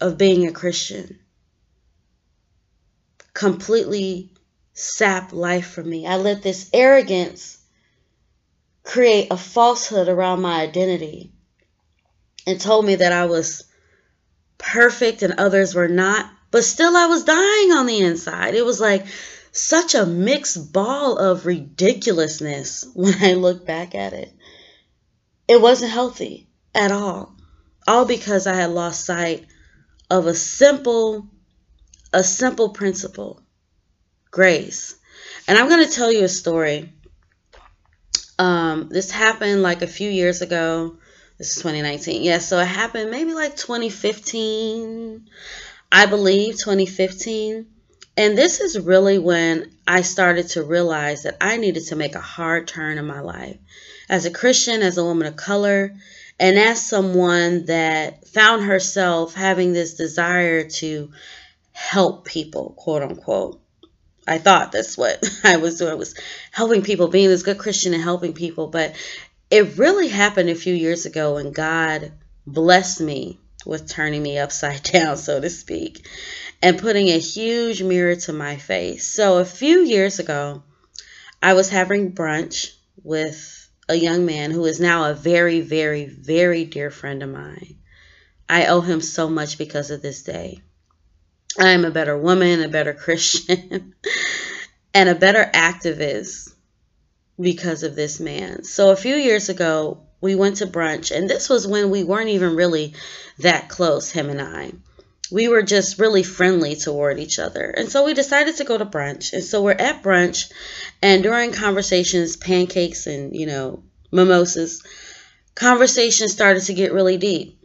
of 0.00 0.18
being 0.18 0.46
a 0.46 0.52
Christian 0.52 1.18
completely 3.38 4.32
sap 4.74 5.32
life 5.32 5.70
from 5.70 5.88
me. 5.88 6.06
I 6.06 6.16
let 6.16 6.42
this 6.42 6.68
arrogance 6.72 7.58
create 8.82 9.28
a 9.30 9.36
falsehood 9.36 10.08
around 10.08 10.40
my 10.40 10.60
identity 10.60 11.32
and 12.46 12.60
told 12.60 12.84
me 12.84 12.96
that 12.96 13.12
I 13.12 13.26
was 13.26 13.64
perfect 14.56 15.22
and 15.22 15.34
others 15.34 15.74
were 15.74 15.88
not. 15.88 16.28
But 16.50 16.64
still, 16.64 16.96
I 16.96 17.06
was 17.06 17.24
dying 17.24 17.72
on 17.72 17.86
the 17.86 18.00
inside. 18.00 18.54
It 18.54 18.64
was 18.64 18.80
like 18.80 19.06
such 19.52 19.94
a 19.94 20.06
mixed 20.06 20.72
ball 20.72 21.18
of 21.18 21.46
ridiculousness 21.46 22.86
when 22.94 23.22
I 23.22 23.34
look 23.34 23.66
back 23.66 23.94
at 23.94 24.14
it. 24.14 24.32
It 25.46 25.60
wasn't 25.60 25.92
healthy 25.92 26.48
at 26.74 26.90
all. 26.90 27.36
All 27.86 28.04
because 28.04 28.46
I 28.46 28.54
had 28.54 28.70
lost 28.70 29.04
sight 29.04 29.46
of 30.10 30.26
a 30.26 30.34
simple 30.34 31.28
a 32.12 32.24
simple 32.24 32.70
principle 32.70 33.42
grace. 34.30 34.96
And 35.46 35.58
I'm 35.58 35.68
going 35.68 35.86
to 35.86 35.92
tell 35.92 36.12
you 36.12 36.24
a 36.24 36.28
story. 36.28 36.92
Um, 38.38 38.88
this 38.88 39.10
happened 39.10 39.62
like 39.62 39.82
a 39.82 39.86
few 39.86 40.10
years 40.10 40.42
ago. 40.42 40.96
This 41.38 41.56
is 41.56 41.62
2019. 41.62 42.22
Yes, 42.22 42.24
yeah, 42.24 42.38
so 42.38 42.58
it 42.58 42.66
happened 42.66 43.10
maybe 43.10 43.34
like 43.34 43.56
2015, 43.56 45.28
I 45.90 46.06
believe 46.06 46.56
2015. 46.56 47.66
And 48.16 48.36
this 48.36 48.60
is 48.60 48.78
really 48.78 49.18
when 49.18 49.70
I 49.86 50.02
started 50.02 50.48
to 50.50 50.64
realize 50.64 51.22
that 51.22 51.36
I 51.40 51.56
needed 51.56 51.86
to 51.86 51.96
make 51.96 52.16
a 52.16 52.20
hard 52.20 52.66
turn 52.66 52.98
in 52.98 53.06
my 53.06 53.20
life. 53.20 53.58
As 54.08 54.24
a 54.24 54.30
Christian, 54.30 54.82
as 54.82 54.98
a 54.98 55.04
woman 55.04 55.28
of 55.28 55.36
color, 55.36 55.92
and 56.40 56.58
as 56.58 56.84
someone 56.84 57.66
that 57.66 58.28
found 58.28 58.64
herself 58.64 59.34
having 59.34 59.72
this 59.72 59.94
desire 59.94 60.68
to 60.68 61.10
help 61.72 62.24
people, 62.24 62.74
quote 62.76 63.02
unquote. 63.02 63.60
I 64.26 64.38
thought 64.38 64.72
that's 64.72 64.98
what 64.98 65.26
I 65.44 65.56
was 65.56 65.78
doing 65.78 65.98
was 65.98 66.14
helping 66.50 66.82
people, 66.82 67.08
being 67.08 67.28
this 67.28 67.42
good 67.42 67.58
Christian 67.58 67.94
and 67.94 68.02
helping 68.02 68.34
people. 68.34 68.68
But 68.68 68.94
it 69.50 69.78
really 69.78 70.08
happened 70.08 70.50
a 70.50 70.54
few 70.54 70.74
years 70.74 71.06
ago 71.06 71.34
when 71.34 71.52
God 71.52 72.12
blessed 72.46 73.00
me 73.00 73.38
with 73.64 73.88
turning 73.88 74.22
me 74.22 74.38
upside 74.38 74.82
down, 74.92 75.16
so 75.16 75.40
to 75.40 75.50
speak, 75.50 76.06
and 76.62 76.78
putting 76.78 77.08
a 77.08 77.18
huge 77.18 77.82
mirror 77.82 78.16
to 78.16 78.32
my 78.32 78.56
face. 78.56 79.06
So 79.06 79.38
a 79.38 79.44
few 79.44 79.80
years 79.80 80.18
ago, 80.18 80.62
I 81.42 81.54
was 81.54 81.68
having 81.68 82.12
brunch 82.12 82.72
with 83.02 83.57
a 83.88 83.94
young 83.94 84.26
man 84.26 84.50
who 84.50 84.64
is 84.66 84.80
now 84.80 85.10
a 85.10 85.14
very, 85.14 85.60
very, 85.60 86.06
very 86.06 86.64
dear 86.64 86.90
friend 86.90 87.22
of 87.22 87.30
mine. 87.30 87.76
I 88.48 88.66
owe 88.66 88.80
him 88.80 89.00
so 89.00 89.28
much 89.28 89.58
because 89.58 89.90
of 89.90 90.02
this 90.02 90.22
day. 90.22 90.62
I 91.58 91.70
am 91.70 91.84
a 91.84 91.90
better 91.90 92.16
woman, 92.16 92.62
a 92.62 92.68
better 92.68 92.94
Christian, 92.94 93.94
and 94.94 95.08
a 95.08 95.14
better 95.14 95.50
activist 95.52 96.52
because 97.40 97.82
of 97.82 97.96
this 97.96 98.20
man. 98.20 98.64
So 98.64 98.90
a 98.90 98.96
few 98.96 99.14
years 99.14 99.48
ago, 99.48 100.02
we 100.20 100.34
went 100.34 100.56
to 100.56 100.66
brunch, 100.66 101.14
and 101.14 101.28
this 101.28 101.48
was 101.48 101.66
when 101.66 101.90
we 101.90 102.04
weren't 102.04 102.30
even 102.30 102.56
really 102.56 102.94
that 103.38 103.68
close, 103.68 104.10
him 104.10 104.30
and 104.30 104.40
I. 104.40 104.72
We 105.30 105.48
were 105.48 105.62
just 105.62 105.98
really 105.98 106.22
friendly 106.22 106.76
toward 106.76 107.18
each 107.18 107.38
other. 107.38 107.64
And 107.64 107.90
so 107.90 108.04
we 108.04 108.14
decided 108.14 108.56
to 108.56 108.64
go 108.64 108.78
to 108.78 108.86
brunch. 108.86 109.32
And 109.32 109.44
so 109.44 109.62
we're 109.62 109.72
at 109.72 110.02
brunch, 110.02 110.50
and 111.02 111.22
during 111.22 111.52
conversations, 111.52 112.36
pancakes 112.36 113.06
and, 113.06 113.34
you 113.36 113.46
know, 113.46 113.82
mimosas, 114.10 114.82
conversation 115.54 116.28
started 116.28 116.62
to 116.64 116.74
get 116.74 116.92
really 116.92 117.16
deep. 117.18 117.60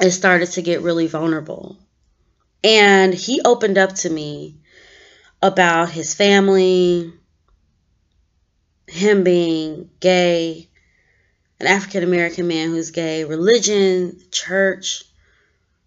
It 0.00 0.10
started 0.10 0.50
to 0.52 0.62
get 0.62 0.82
really 0.82 1.06
vulnerable. 1.06 1.78
And 2.62 3.14
he 3.14 3.40
opened 3.44 3.78
up 3.78 3.94
to 3.96 4.10
me 4.10 4.58
about 5.40 5.90
his 5.90 6.14
family, 6.14 7.12
him 8.86 9.22
being 9.22 9.90
gay, 10.00 10.68
an 11.60 11.66
African 11.66 12.02
American 12.02 12.48
man 12.48 12.70
who's 12.70 12.90
gay, 12.90 13.24
religion, 13.24 14.20
church, 14.30 15.04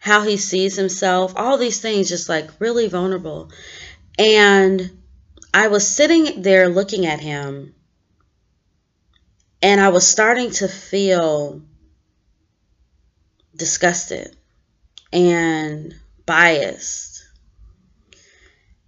how 0.02 0.24
he 0.24 0.36
sees 0.36 0.76
himself, 0.76 1.34
all 1.36 1.60
these 1.60 1.80
things 1.80 2.10
just 2.10 2.28
like 2.28 2.50
really 2.60 2.88
vulnerable. 2.88 3.52
And 4.18 4.98
I 5.54 5.68
was 5.68 5.88
sitting 5.88 6.42
there 6.42 6.70
looking 6.70 7.06
at 7.06 7.20
him 7.20 7.76
and 9.62 9.80
I 9.80 9.90
was 9.90 10.08
starting 10.08 10.50
to 10.54 10.68
feel 10.68 11.62
disgusted 13.56 14.36
and 15.14 15.94
biased 16.26 17.24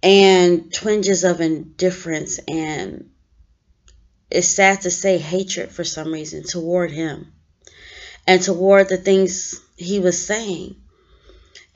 and 0.02 0.72
twinges 0.74 1.22
of 1.22 1.40
indifference 1.40 2.40
and 2.48 3.10
it's 4.32 4.48
sad 4.48 4.80
to 4.80 4.90
say 4.90 5.18
hatred 5.18 5.70
for 5.70 5.84
some 5.84 6.12
reason 6.12 6.42
toward 6.42 6.90
him 6.90 7.32
and 8.26 8.42
toward 8.42 8.88
the 8.88 8.96
things 8.96 9.60
he 9.76 10.00
was 10.00 10.26
saying. 10.26 10.74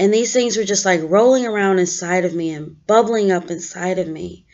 And 0.00 0.14
these 0.14 0.32
things 0.32 0.56
were 0.56 0.64
just 0.64 0.84
like 0.84 1.00
rolling 1.02 1.46
around 1.46 1.78
inside 1.78 2.24
of 2.24 2.34
me 2.34 2.50
and 2.50 2.86
bubbling 2.86 3.32
up 3.32 3.50
inside 3.50 3.98
of 3.98 4.06
me. 4.06 4.46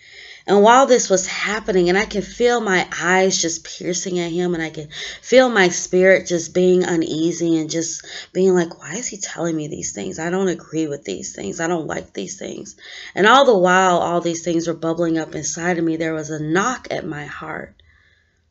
And 0.47 0.63
while 0.63 0.87
this 0.87 1.09
was 1.09 1.27
happening, 1.27 1.89
and 1.89 1.97
I 1.97 2.05
can 2.05 2.21
feel 2.21 2.61
my 2.61 2.87
eyes 3.01 3.41
just 3.41 3.65
piercing 3.65 4.19
at 4.19 4.31
him, 4.31 4.53
and 4.53 4.63
I 4.63 4.69
can 4.69 4.89
feel 5.23 5.49
my 5.49 5.71
spirit 5.71 6.27
just 6.27 6.53
being 6.53 6.85
uneasy 6.85 7.57
and 7.59 7.71
just 7.71 8.05
being 8.35 8.55
like, 8.55 8.79
why 8.79 8.97
is 8.97 9.09
he 9.09 9.17
telling 9.17 9.57
me 9.57 9.69
these 9.69 9.93
things? 9.93 10.19
I 10.19 10.29
don't 10.29 10.49
agree 10.49 10.87
with 10.87 11.05
these 11.05 11.35
things. 11.35 11.61
I 11.61 11.67
don't 11.67 11.87
like 11.87 12.13
these 12.13 12.39
things. 12.39 12.77
And 13.15 13.27
all 13.27 13.47
the 13.47 13.57
while, 13.57 13.99
all 13.99 14.21
these 14.21 14.45
things 14.45 14.67
were 14.67 14.75
bubbling 14.75 15.17
up 15.17 15.35
inside 15.35 15.79
of 15.79 15.85
me, 15.85 15.97
there 15.97 16.13
was 16.13 16.29
a 16.29 16.43
knock 16.43 16.89
at 16.91 17.07
my 17.07 17.25
heart, 17.25 17.83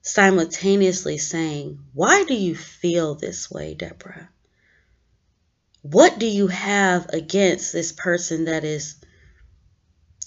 simultaneously 0.02 1.20
saying, 1.20 1.78
Why 1.94 2.24
do 2.24 2.34
you 2.34 2.56
feel 2.56 3.14
this 3.14 3.52
way, 3.52 3.76
Deborah? 3.76 4.30
What 5.84 6.18
do 6.18 6.26
you 6.26 6.48
have 6.48 7.10
against 7.10 7.74
this 7.74 7.92
person 7.92 8.46
that 8.46 8.64
is 8.64 8.96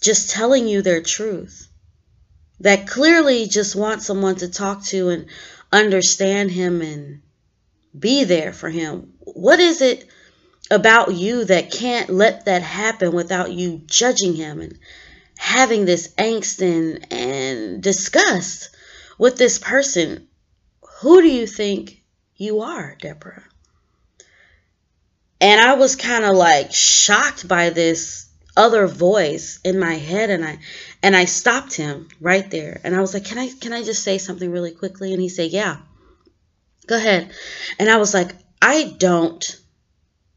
just 0.01 0.31
telling 0.31 0.69
you 0.69 0.83
their 0.83 1.01
truth, 1.01 1.69
that 2.61 2.87
clearly 2.87 3.47
just 3.47 3.75
wants 3.75 4.07
someone 4.07 4.37
to 4.37 4.49
talk 4.49 4.85
to 4.85 5.09
and 5.09 5.27
understand 5.73 6.51
him 6.51 6.83
and 6.83 7.23
be 7.99 8.25
there 8.25 8.53
for 8.53 8.69
him. 8.69 9.15
What 9.21 9.59
is 9.59 9.81
it 9.81 10.07
about 10.71 11.15
you 11.15 11.47
that 11.47 11.71
can't 11.71 12.11
let 12.11 12.45
that 12.45 12.63
happen 12.63 13.13
without 13.13 13.51
you 13.51 13.81
judging 13.87 14.35
him 14.35 14.61
and 14.61 14.79
having 15.39 15.87
this 15.87 16.13
angst 16.19 16.61
and, 16.61 17.11
and 17.11 17.83
disgust 17.83 18.77
with 19.17 19.39
this 19.39 19.59
person? 19.59 20.29
Who 21.01 21.23
do 21.23 21.29
you 21.29 21.47
think 21.47 22.03
you 22.37 22.61
are, 22.61 22.95
Deborah? 23.01 23.46
And 25.41 25.61
I 25.61 25.75
was 25.75 25.97
kind 25.97 26.25
of 26.25 26.35
like 26.35 26.73
shocked 26.73 27.47
by 27.47 27.71
this 27.71 28.27
other 28.57 28.87
voice 28.87 29.61
in 29.65 29.79
my 29.79 29.95
head 29.95 30.31
and 30.31 30.45
I 30.45 30.59
and 31.03 31.15
I 31.15 31.27
stopped 31.27 31.75
him 31.75 32.09
right 32.21 32.51
there 32.51 32.81
and 32.85 32.97
I 32.97 33.01
was 33.01 33.13
like, 33.13 33.25
"Can 33.27 33.39
I 33.39 33.51
can 33.61 33.73
I 33.73 33.83
just 33.83 34.03
say 34.03 34.17
something 34.19 34.51
really 34.51 34.73
quickly?" 34.73 35.13
And 35.13 35.21
he 35.21 35.29
said, 35.29 35.51
"Yeah. 35.51 35.77
Go 36.87 36.97
ahead." 36.97 37.31
And 37.79 37.91
I 37.91 37.99
was 37.99 38.15
like, 38.15 38.31
"I 38.63 38.95
don't 38.97 39.45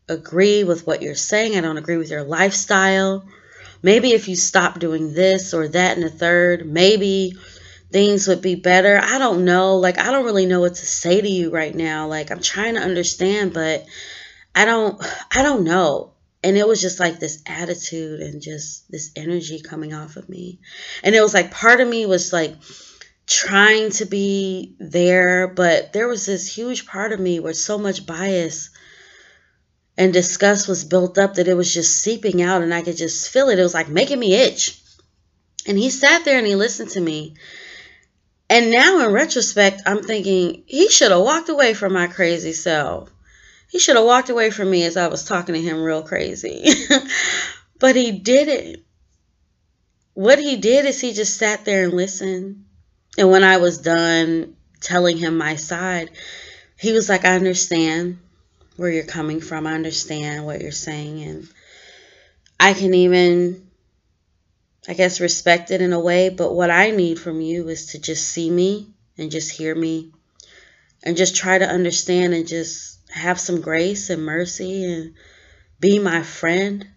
agree 0.10 0.64
with 0.64 0.86
what 0.86 1.02
you're 1.02 1.16
saying. 1.16 1.56
I 1.56 1.62
don't 1.62 1.78
agree 1.78 1.98
with 1.98 2.10
your 2.10 2.24
lifestyle. 2.24 3.24
Maybe 3.82 4.12
if 4.12 4.28
you 4.28 4.36
stop 4.36 4.80
doing 4.80 5.14
this 5.14 5.54
or 5.54 5.70
that 5.70 5.96
and 5.96 6.06
the 6.06 6.10
third, 6.10 6.66
maybe 6.66 7.36
things 7.92 8.28
would 8.28 8.42
be 8.42 8.56
better. 8.56 9.00
I 9.02 9.18
don't 9.18 9.46
know. 9.46 9.78
Like 9.78 9.98
I 9.98 10.12
don't 10.12 10.26
really 10.26 10.46
know 10.46 10.60
what 10.60 10.76
to 10.76 10.86
say 10.86 11.22
to 11.22 11.30
you 11.30 11.52
right 11.52 11.74
now. 11.74 12.08
Like 12.08 12.32
I'm 12.32 12.42
trying 12.42 12.76
to 12.76 12.82
understand, 12.82 13.54
but 13.54 13.86
I 14.56 14.66
don't 14.66 15.02
I 15.32 15.44
don't 15.44 15.64
know. 15.64 16.14
And 16.42 16.58
it 16.58 16.68
was 16.68 16.82
just 16.82 17.00
like 17.00 17.20
this 17.20 17.44
attitude 17.46 18.22
and 18.22 18.42
just 18.42 18.90
this 18.90 19.12
energy 19.16 19.60
coming 19.60 19.94
off 19.94 20.16
of 20.16 20.30
me. 20.30 20.60
And 21.04 21.14
it 21.14 21.22
was 21.22 21.34
like 21.34 21.52
part 21.52 21.82
of 21.82 21.88
me 21.88 22.06
was 22.06 22.32
like 22.32 22.56
trying 23.28 23.92
to 23.92 24.06
be 24.06 24.76
there 24.80 25.48
but 25.48 25.94
there 25.94 26.08
was 26.08 26.26
this 26.26 26.52
huge 26.52 26.88
part 26.88 27.12
of 27.12 27.20
me 27.20 27.40
where 27.40 27.54
so 27.54 27.78
much 27.78 28.08
bias 28.08 28.72
and 29.96 30.12
disgust 30.12 30.68
was 30.68 30.84
built 30.84 31.20
up 31.20 31.36
that 31.36 31.48
it 31.48 31.54
was 31.54 31.72
just 31.72 31.96
seeping 31.96 32.42
out 32.42 32.64
and 32.64 32.74
i 32.74 32.82
could 32.82 32.98
just 32.98 33.30
feel 33.30 33.50
it. 33.50 33.60
It 33.60 33.64
was 33.64 33.76
like 33.76 33.88
making 33.88 34.20
me 34.20 34.34
itch. 34.34 34.82
And 35.68 35.78
he 35.78 35.90
sat 35.90 36.26
there 36.26 36.38
and 36.38 36.48
he 36.48 36.56
listened 36.56 36.90
to 36.92 37.02
me. 37.02 37.36
And 38.50 38.72
now 38.72 39.06
in 39.06 39.12
retrospect, 39.12 39.84
I'm 39.86 40.02
thinking 40.02 40.64
he 40.66 40.90
should 40.90 41.12
have 41.12 41.22
walked 41.22 41.50
away 41.50 41.76
from 41.76 41.94
my 41.94 42.08
crazy 42.08 42.54
self. 42.54 43.12
He 43.70 43.80
should 43.80 43.96
have 43.96 44.06
walked 44.06 44.30
away 44.30 44.50
from 44.50 44.70
me 44.70 44.84
as 44.84 44.98
I 44.98 45.08
was 45.08 45.24
talking 45.24 45.56
to 45.56 45.62
him 45.62 45.82
real 45.82 46.04
crazy. 46.04 46.70
but 47.80 47.96
he 47.96 48.12
didn't. 48.12 48.84
What 50.14 50.40
he 50.40 50.58
did 50.58 50.86
is 50.86 51.00
he 51.00 51.14
just 51.14 51.38
sat 51.38 51.66
there 51.66 51.86
and 51.86 51.94
listened. 51.94 52.66
And 53.18 53.30
when 53.30 53.44
I 53.44 53.58
was 53.58 53.78
done 53.78 54.56
telling 54.82 55.18
him 55.18 55.38
my 55.38 55.56
side, 55.56 56.12
he 56.78 56.92
was 56.92 57.10
like, 57.10 57.26
I 57.26 57.36
understand 57.36 58.20
where 58.76 58.92
you're 58.92 59.04
coming 59.04 59.40
from. 59.40 59.68
I 59.68 59.74
understand 59.74 60.46
what 60.46 60.62
you're 60.62 60.72
saying. 60.72 61.22
And 61.24 61.48
I 62.60 62.74
can 62.74 62.94
even 62.94 63.70
I 64.90 64.94
guess, 64.94 65.20
respect 65.20 65.70
it 65.70 65.82
in 65.82 65.94
a 65.94 66.00
way. 66.00 66.30
But 66.30 66.56
what 66.56 66.72
I 66.72 66.90
need 66.90 67.20
from 67.20 67.42
you 67.42 67.68
is 67.70 67.88
to 67.92 68.00
just 68.00 68.28
see 68.28 68.50
me 68.50 68.88
and 69.20 69.30
just 69.30 69.52
hear 69.52 69.76
me 69.76 70.12
and 71.04 71.16
just 71.16 71.36
try 71.36 71.60
to 71.60 71.68
understand 71.68 72.34
and 72.34 72.48
just 72.48 72.99
have 73.10 73.40
some 73.40 73.62
grace 73.62 74.10
and 74.10 74.24
mercy 74.24 74.84
and 74.86 75.14
be 75.80 76.00
my 76.00 76.24
friend. 76.24 76.88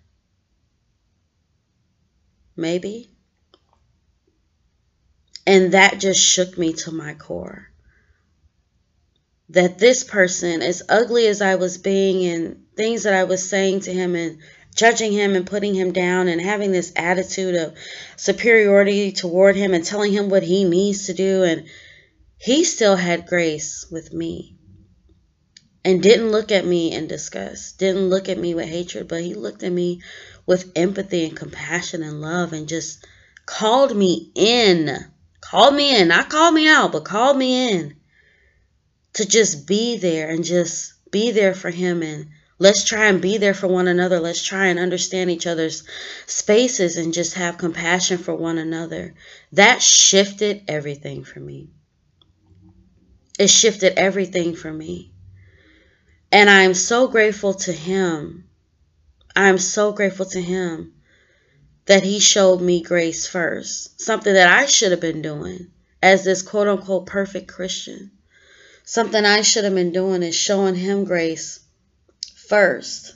Maybe. 2.57 3.11
And 5.47 5.73
that 5.73 5.99
just 5.99 6.21
shook 6.21 6.57
me 6.57 6.75
to 6.75 6.93
my 6.93 7.15
core. 7.15 7.69
That 9.49 9.79
this 9.79 10.05
person, 10.05 10.63
as 10.63 10.83
ugly 10.89 11.27
as 11.27 11.43
I 11.43 11.57
was 11.57 11.79
being 11.79 12.25
and 12.25 12.65
things 12.77 13.03
that 13.03 13.15
I 13.15 13.25
was 13.25 13.49
saying 13.49 13.81
to 13.81 13.93
him 13.93 14.15
and 14.15 14.39
judging 14.75 15.13
him 15.13 15.35
and 15.35 15.47
putting 15.47 15.75
him 15.75 15.93
down 15.93 16.29
and 16.29 16.41
having 16.41 16.73
this 16.73 16.93
attitude 16.97 17.57
of 17.57 17.77
superiority 18.17 19.13
toward 19.13 19.57
him 19.57 19.75
and 19.75 19.85
telling 19.85 20.13
him 20.13 20.31
what 20.31 20.43
he 20.43 20.65
needs 20.65 21.07
to 21.07 21.15
do. 21.15 21.43
And 21.43 21.67
he 22.39 22.65
still 22.65 22.97
had 22.97 23.27
grace 23.27 23.87
with 23.91 24.13
me 24.13 24.57
and 25.85 26.03
didn't 26.03 26.31
look 26.31 26.53
at 26.53 26.65
me 26.65 26.93
in 26.93 27.07
disgust, 27.07 27.79
didn't 27.79 28.09
look 28.09 28.29
at 28.29 28.39
me 28.39 28.55
with 28.55 28.69
hatred, 28.69 29.09
but 29.09 29.23
he 29.23 29.35
looked 29.35 29.63
at 29.63 29.73
me 29.73 30.03
with 30.47 30.71
empathy 30.77 31.25
and 31.25 31.37
compassion 31.37 32.03
and 32.03 32.21
love 32.21 32.53
and 32.53 32.69
just 32.69 33.05
called 33.47 33.97
me 33.97 34.31
in. 34.35 34.97
Called 35.41 35.75
me 35.75 35.99
in, 35.99 36.09
not 36.09 36.31
called 36.31 36.55
me 36.55 36.69
out, 36.69 36.93
but 36.93 37.05
called 37.05 37.37
me 37.37 37.71
in 37.71 37.97
to 39.15 39.27
just 39.27 39.67
be 39.67 39.97
there 39.97 40.31
and 40.31 40.45
just 40.45 40.93
be 41.11 41.33
there 41.33 41.55
for 41.55 41.71
him 41.71 42.03
and 42.03 42.29
Let's 42.63 42.85
try 42.85 43.07
and 43.07 43.21
be 43.21 43.39
there 43.39 43.55
for 43.55 43.67
one 43.67 43.89
another. 43.89 44.21
Let's 44.21 44.41
try 44.41 44.67
and 44.67 44.79
understand 44.79 45.33
each 45.33 45.49
other's 45.49 45.83
spaces 46.27 46.97
and 46.97 47.13
just 47.13 47.35
have 47.35 47.59
compassion 47.59 48.19
for 48.19 48.37
one 48.37 48.57
another. 48.57 49.15
That 49.51 49.83
shifted 49.83 50.63
everything 50.69 51.25
for 51.25 51.41
me. 51.41 51.71
It 53.37 53.49
shifted 53.51 53.99
everything 53.99 54.55
for 54.55 54.73
me. 54.73 55.12
And 56.33 56.49
I 56.49 56.63
am 56.63 56.73
so 56.73 57.09
grateful 57.09 57.53
to 57.55 57.73
him. 57.73 58.49
I 59.37 59.51
am 59.51 59.59
so 59.59 59.93
grateful 59.93 60.27
to 60.27 60.41
him 60.41 60.95
that 61.85 62.03
he 62.03 62.21
showed 62.21 62.63
me 62.63 62.83
grace 62.83 63.27
first, 63.27 64.01
something 64.01 64.33
that 64.33 64.49
I 64.49 64.65
should 64.65 64.93
have 64.93 65.01
been 65.01 65.21
doing 65.21 65.71
as 66.03 66.25
this 66.25 66.41
quote 66.41 66.69
unquote 66.69 67.07
perfect 67.07 67.49
Christian. 67.49 68.13
Something 68.85 69.25
I 69.27 69.43
should 69.43 69.65
have 69.65 69.75
been 69.75 69.93
doing 69.93 70.23
is 70.23 70.35
showing 70.35 70.75
him 70.75 71.05
grace 71.05 71.61
first 72.35 73.15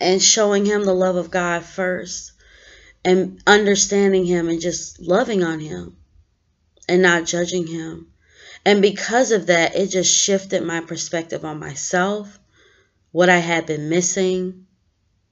and 0.00 0.22
showing 0.22 0.64
him 0.64 0.84
the 0.84 0.94
love 0.94 1.16
of 1.16 1.30
God 1.30 1.64
first 1.64 2.32
and 3.04 3.42
understanding 3.46 4.24
him 4.24 4.48
and 4.48 4.60
just 4.60 5.00
loving 5.00 5.42
on 5.42 5.60
him 5.60 5.96
and 6.88 7.02
not 7.02 7.26
judging 7.26 7.66
him. 7.66 8.09
And 8.64 8.82
because 8.82 9.32
of 9.32 9.46
that, 9.46 9.74
it 9.74 9.88
just 9.88 10.14
shifted 10.14 10.62
my 10.62 10.80
perspective 10.80 11.44
on 11.44 11.58
myself, 11.58 12.38
what 13.10 13.28
I 13.30 13.38
had 13.38 13.66
been 13.66 13.88
missing, 13.88 14.66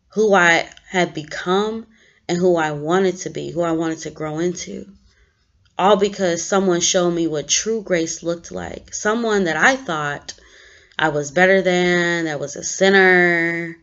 who 0.08 0.34
I 0.34 0.68
had 0.88 1.14
become, 1.14 1.86
and 2.28 2.38
who 2.38 2.56
I 2.56 2.72
wanted 2.72 3.18
to 3.18 3.30
be, 3.30 3.50
who 3.50 3.62
I 3.62 3.72
wanted 3.72 3.98
to 4.00 4.10
grow 4.10 4.38
into. 4.38 4.86
All 5.78 5.96
because 5.96 6.42
someone 6.42 6.80
showed 6.80 7.12
me 7.12 7.26
what 7.26 7.48
true 7.48 7.82
grace 7.82 8.22
looked 8.22 8.50
like. 8.50 8.92
Someone 8.94 9.44
that 9.44 9.56
I 9.56 9.76
thought 9.76 10.34
I 10.98 11.10
was 11.10 11.30
better 11.30 11.62
than, 11.62 12.24
that 12.24 12.40
was 12.40 12.56
a 12.56 12.64
sinner, 12.64 13.76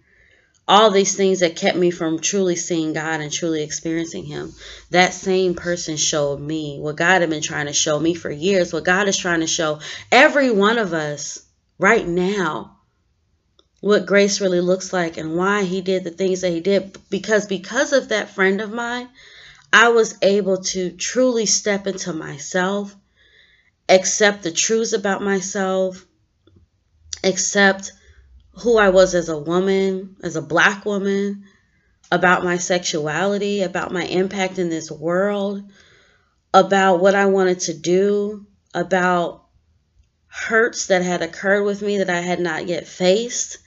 all 0.67 0.89
these 0.89 1.15
things 1.15 1.41
that 1.41 1.55
kept 1.55 1.77
me 1.77 1.91
from 1.91 2.19
truly 2.19 2.55
seeing 2.55 2.93
God 2.93 3.21
and 3.21 3.31
truly 3.31 3.61
experiencing 3.61 4.25
Him. 4.25 4.53
That 4.89 5.13
same 5.13 5.53
person 5.53 5.97
showed 5.97 6.39
me 6.39 6.79
what 6.79 6.95
God 6.95 7.21
had 7.21 7.29
been 7.29 7.41
trying 7.41 7.67
to 7.67 7.73
show 7.73 7.99
me 7.99 8.15
for 8.15 8.31
years, 8.31 8.73
what 8.73 8.83
God 8.83 9.07
is 9.07 9.17
trying 9.17 9.41
to 9.41 9.47
show 9.47 9.79
every 10.11 10.51
one 10.51 10.77
of 10.77 10.93
us 10.93 11.43
right 11.77 12.07
now. 12.07 12.77
What 13.81 14.07
grace 14.07 14.41
really 14.41 14.61
looks 14.61 14.91
like 14.91 15.17
and 15.17 15.35
why 15.35 15.63
he 15.63 15.81
did 15.81 16.03
the 16.03 16.09
things 16.09 16.41
that 16.41 16.51
he 16.51 16.61
did. 16.61 16.97
Because 17.11 17.45
because 17.45 17.93
of 17.93 18.09
that 18.09 18.31
friend 18.31 18.59
of 18.61 18.71
mine, 18.71 19.09
I 19.71 19.89
was 19.89 20.15
able 20.23 20.63
to 20.63 20.91
truly 20.91 21.45
step 21.45 21.85
into 21.85 22.13
myself, 22.13 22.95
accept 23.87 24.41
the 24.41 24.51
truths 24.51 24.93
about 24.93 25.21
myself, 25.21 26.03
accept 27.23 27.91
who 28.57 28.77
I 28.77 28.89
was 28.89 29.15
as 29.15 29.29
a 29.29 29.37
woman, 29.37 30.15
as 30.23 30.35
a 30.35 30.41
black 30.41 30.85
woman, 30.85 31.43
about 32.11 32.43
my 32.43 32.57
sexuality, 32.57 33.61
about 33.61 33.91
my 33.91 34.03
impact 34.03 34.59
in 34.59 34.69
this 34.69 34.89
world, 34.89 35.63
about 36.53 36.99
what 36.99 37.15
I 37.15 37.25
wanted 37.25 37.59
to 37.61 37.73
do, 37.73 38.45
about 38.73 39.45
hurts 40.27 40.87
that 40.87 41.01
had 41.01 41.21
occurred 41.21 41.63
with 41.63 41.81
me 41.81 41.97
that 41.97 42.09
I 42.09 42.19
had 42.19 42.39
not 42.39 42.67
yet 42.67 42.87
faced. 42.87 43.57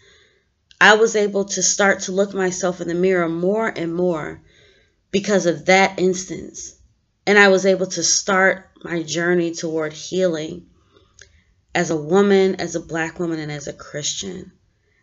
I 0.81 0.95
was 0.95 1.17
able 1.17 1.47
to 1.47 1.63
start 1.63 2.01
to 2.01 2.13
look 2.13 2.33
myself 2.35 2.81
in 2.81 2.89
the 2.89 2.95
mirror 2.95 3.29
more 3.29 3.69
and 3.69 3.95
more 3.95 4.43
because 5.11 5.47
of 5.47 5.67
that 5.67 5.99
instance. 5.99 6.75
And 7.27 7.39
I 7.39 7.49
was 7.49 7.67
able 7.67 7.87
to 7.87 8.03
start 8.03 8.71
my 8.83 9.03
journey 9.03 9.53
toward 9.53 9.93
healing 9.93 10.67
as 11.75 11.91
a 11.91 11.97
woman, 11.97 12.57
as 12.57 12.75
a 12.75 12.81
black 12.81 13.19
woman, 13.19 13.39
and 13.39 13.53
as 13.53 13.67
a 13.67 13.73
Christian. 13.73 14.53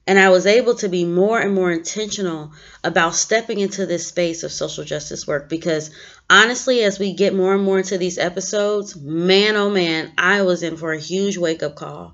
And 0.07 0.19
I 0.19 0.29
was 0.29 0.45
able 0.45 0.75
to 0.75 0.89
be 0.89 1.03
more 1.03 1.39
and 1.39 1.55
more 1.55 1.71
intentional 1.71 2.51
about 2.83 3.15
stepping 3.15 3.59
into 3.59 3.85
this 3.85 4.07
space 4.07 4.43
of 4.43 4.51
social 4.51 4.83
justice 4.83 5.25
work 5.25 5.49
because 5.49 5.89
honestly, 6.29 6.83
as 6.83 6.99
we 6.99 7.13
get 7.13 7.33
more 7.33 7.55
and 7.55 7.63
more 7.63 7.79
into 7.79 7.97
these 7.97 8.19
episodes, 8.19 8.95
man, 8.95 9.55
oh 9.55 9.71
man, 9.71 10.13
I 10.17 10.43
was 10.43 10.61
in 10.61 10.77
for 10.77 10.93
a 10.93 10.99
huge 10.99 11.37
wake 11.37 11.63
up 11.63 11.75
call. 11.75 12.13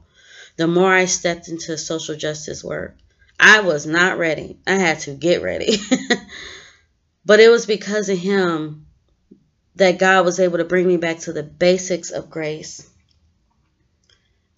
The 0.55 0.67
more 0.67 0.93
I 0.93 1.05
stepped 1.05 1.49
into 1.49 1.77
social 1.77 2.15
justice 2.15 2.63
work, 2.63 2.95
I 3.39 3.61
was 3.61 3.85
not 3.85 4.17
ready. 4.17 4.57
I 4.65 4.75
had 4.75 4.99
to 5.01 5.11
get 5.11 5.41
ready. 5.41 5.77
but 7.25 7.39
it 7.39 7.49
was 7.49 7.65
because 7.65 8.07
of 8.07 8.17
him 8.17 8.85
that 9.75 9.99
God 9.99 10.25
was 10.25 10.39
able 10.39 10.59
to 10.59 10.65
bring 10.65 10.87
me 10.87 10.97
back 10.97 11.19
to 11.21 11.33
the 11.33 11.43
basics 11.43 12.11
of 12.11 12.29
grace 12.29 12.87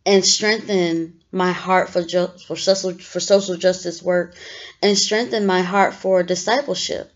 and 0.05 0.25
strengthen 0.25 1.22
my 1.33 1.51
heart 1.51 1.89
for 1.89 2.03
for 2.03 2.55
social 2.55 2.93
for 2.93 3.19
social 3.19 3.57
justice 3.57 4.03
work 4.03 4.35
and 4.83 4.97
strengthen 4.97 5.47
my 5.47 5.61
heart 5.61 5.95
for 5.95 6.21
discipleship 6.21 7.11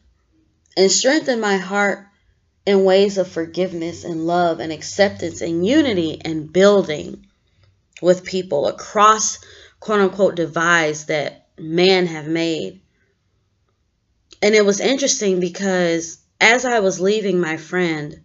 and 0.76 0.92
strengthen 0.92 1.40
my 1.40 1.58
heart 1.58 2.08
in 2.66 2.84
ways 2.84 3.20
of 3.20 3.28
forgiveness 3.28 4.04
and 4.04 4.26
love 4.26 4.60
and 4.60 4.74
acceptance 4.74 5.42
and 5.42 5.66
unity 5.66 6.20
and 6.26 6.52
building 6.52 7.28
with 8.02 8.26
people 8.26 8.68
across 8.68 9.38
quote 9.80 10.02
unquote 10.02 10.36
divides 10.36 11.06
that 11.06 11.48
man 11.60 12.08
have 12.08 12.28
made. 12.28 12.82
And 14.42 14.56
it 14.56 14.66
was 14.66 14.80
interesting 14.80 15.40
because 15.40 16.18
as 16.42 16.66
I 16.66 16.80
was 16.80 17.00
leaving 17.00 17.40
my 17.40 17.58
friend 17.58 18.24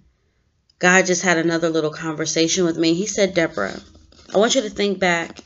God 0.78 1.06
just 1.06 1.22
had 1.22 1.38
another 1.38 1.68
little 1.68 1.92
conversation 1.92 2.64
with 2.64 2.76
me. 2.76 2.94
He 2.94 3.06
said 3.06 3.34
Deborah 3.34 3.78
I 4.34 4.38
want 4.38 4.54
you 4.54 4.62
to 4.62 4.70
think 4.70 4.98
back 4.98 5.38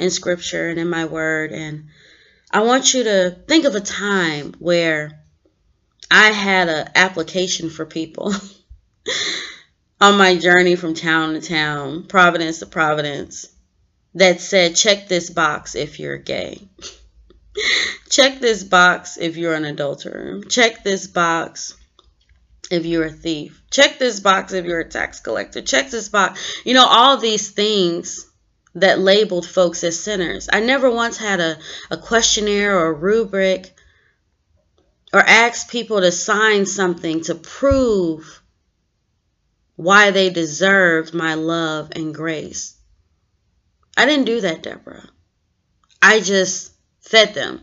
in 0.00 0.10
scripture 0.10 0.68
and 0.68 0.78
in 0.78 0.88
my 0.88 1.04
word, 1.04 1.52
and 1.52 1.88
I 2.50 2.62
want 2.62 2.94
you 2.94 3.04
to 3.04 3.36
think 3.46 3.64
of 3.64 3.74
a 3.74 3.80
time 3.80 4.54
where 4.58 5.20
I 6.10 6.32
had 6.32 6.68
an 6.68 6.88
application 6.94 7.70
for 7.70 7.86
people 7.86 8.34
on 10.00 10.18
my 10.18 10.36
journey 10.36 10.74
from 10.74 10.94
town 10.94 11.34
to 11.34 11.40
town, 11.40 12.04
Providence 12.04 12.58
to 12.58 12.66
Providence, 12.66 13.46
that 14.14 14.40
said, 14.40 14.74
check 14.74 15.06
this 15.06 15.30
box 15.30 15.76
if 15.76 16.00
you're 16.00 16.18
gay. 16.18 16.68
check 18.10 18.40
this 18.40 18.64
box 18.64 19.18
if 19.18 19.36
you're 19.36 19.54
an 19.54 19.64
adulterer. 19.64 20.40
Check 20.48 20.82
this 20.82 21.06
box 21.06 21.76
if 22.70 22.86
you're 22.86 23.06
a 23.06 23.12
thief. 23.12 23.62
Check 23.70 23.98
this 23.98 24.20
box 24.20 24.52
if 24.52 24.64
you're 24.64 24.80
a 24.80 24.88
tax 24.88 25.20
collector. 25.20 25.62
Check 25.62 25.90
this 25.90 26.08
box. 26.08 26.62
You 26.64 26.74
know, 26.74 26.86
all 26.86 27.16
these 27.16 27.50
things 27.50 28.29
that 28.74 29.00
labeled 29.00 29.46
folks 29.46 29.82
as 29.84 29.98
sinners. 29.98 30.48
I 30.52 30.60
never 30.60 30.90
once 30.90 31.16
had 31.16 31.40
a, 31.40 31.58
a 31.90 31.96
questionnaire 31.96 32.78
or 32.78 32.86
a 32.86 32.92
rubric 32.92 33.74
or 35.12 35.20
asked 35.20 35.70
people 35.70 36.00
to 36.00 36.12
sign 36.12 36.66
something 36.66 37.22
to 37.22 37.34
prove 37.34 38.42
why 39.76 40.10
they 40.10 40.30
deserved 40.30 41.14
my 41.14 41.34
love 41.34 41.90
and 41.92 42.14
grace. 42.14 42.76
I 43.96 44.06
didn't 44.06 44.26
do 44.26 44.40
that, 44.42 44.62
Deborah. 44.62 45.08
I 46.00 46.20
just 46.20 46.72
fed 47.00 47.34
them 47.34 47.62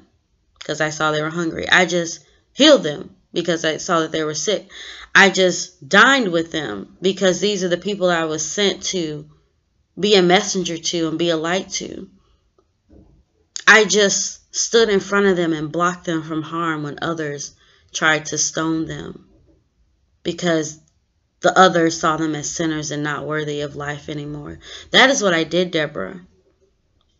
because 0.60 0.82
I 0.82 0.89
saw 0.89 1.12
they 1.12 1.22
were 1.22 1.30
hungry. 1.30 1.70
I 1.70 1.86
just 1.86 2.24
healed 2.54 2.84
them 2.84 3.15
because 3.34 3.63
I 3.63 3.78
saw 3.78 4.02
that 4.02 4.12
they 4.12 4.24
were 4.24 4.34
sick. 4.34 4.67
I 5.15 5.30
just 5.30 5.88
dined 5.88 6.32
with 6.32 6.52
them 6.52 6.98
because 7.02 7.39
these 7.39 7.63
are 7.63 7.70
the 7.70 7.78
people 7.78 8.10
I 8.10 8.26
was 8.26 8.43
sent 8.46 8.84
to 8.84 9.30
be 10.00 10.16
a 10.16 10.22
messenger 10.22 10.78
to 10.78 11.08
and 11.08 11.18
be 11.18 11.30
a 11.30 11.38
light 11.38 11.70
to. 11.70 12.10
I 13.68 13.86
just 13.86 14.56
stood 14.56 14.90
in 14.90 15.00
front 15.00 15.28
of 15.28 15.38
them 15.38 15.54
and 15.54 15.72
blocked 15.72 16.06
them 16.06 16.24
from 16.24 16.42
harm 16.42 16.84
when 16.84 17.00
others 17.02 17.54
tried 17.94 18.28
to 18.28 18.38
stone 18.38 18.86
them 18.86 19.28
because 20.24 20.80
the 21.42 21.58
others 21.58 22.00
saw 22.00 22.18
them 22.18 22.36
as 22.36 22.50
sinners 22.50 22.92
and 22.92 23.04
not 23.04 23.26
worthy 23.26 23.62
of 23.62 23.76
life 23.76 24.10
anymore. 24.10 24.60
That 24.92 25.10
is 25.10 25.22
what 25.22 25.34
I 25.34 25.44
did, 25.44 25.72
Deborah. 25.72 26.22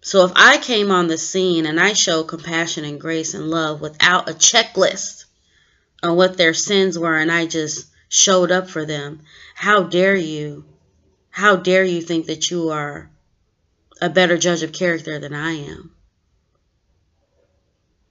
So 0.02 0.26
if 0.26 0.32
I 0.36 0.58
came 0.58 0.92
on 0.92 1.08
the 1.08 1.18
scene 1.18 1.66
and 1.66 1.80
I 1.80 1.94
showed 1.94 2.26
compassion 2.26 2.86
and 2.86 3.00
grace 3.00 3.34
and 3.34 3.50
love 3.50 3.82
without 3.82 4.30
a 4.30 4.34
checklist 4.34 5.26
on 6.02 6.16
what 6.16 6.38
their 6.38 6.54
sins 6.54 6.98
were 6.98 7.18
and 7.18 7.32
I 7.32 7.46
just 7.46 7.88
showed 8.10 8.52
up 8.52 8.70
for 8.70 8.86
them, 8.86 9.22
how 9.56 9.84
dare 9.84 10.16
you? 10.16 10.66
How 11.38 11.56
dare 11.56 11.84
you 11.84 12.02
think 12.02 12.26
that 12.26 12.50
you 12.50 12.70
are 12.70 13.12
a 14.02 14.10
better 14.10 14.40
judge 14.40 14.64
of 14.64 14.72
character 14.72 15.20
than 15.20 15.36
I 15.36 15.52
am? 15.52 15.92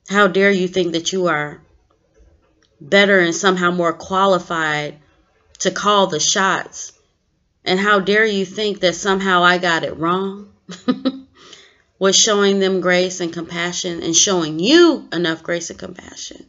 How 0.09 0.29
dare 0.29 0.53
you 0.53 0.69
think 0.69 0.93
that 0.93 1.12
you 1.12 1.27
are 1.27 1.61
better 2.81 3.19
and 3.19 3.35
somehow 3.35 3.73
more 3.73 3.93
qualified 3.93 5.01
to 5.59 5.73
call 5.73 6.07
the 6.07 6.21
shots? 6.21 6.93
And 7.65 7.81
how 7.81 7.99
dare 7.99 8.25
you 8.25 8.45
think 8.45 8.79
that 8.83 8.95
somehow 8.95 9.43
I 9.43 9.59
got 9.59 9.83
it 9.83 9.97
wrong? 9.97 10.53
was 11.99 12.15
showing 12.15 12.61
them 12.61 12.81
grace 12.81 13.19
and 13.19 13.33
compassion 13.33 14.05
and 14.05 14.15
showing 14.15 14.61
you 14.61 15.09
enough 15.12 15.43
grace 15.43 15.71
and 15.71 15.81
compassion. 15.81 16.47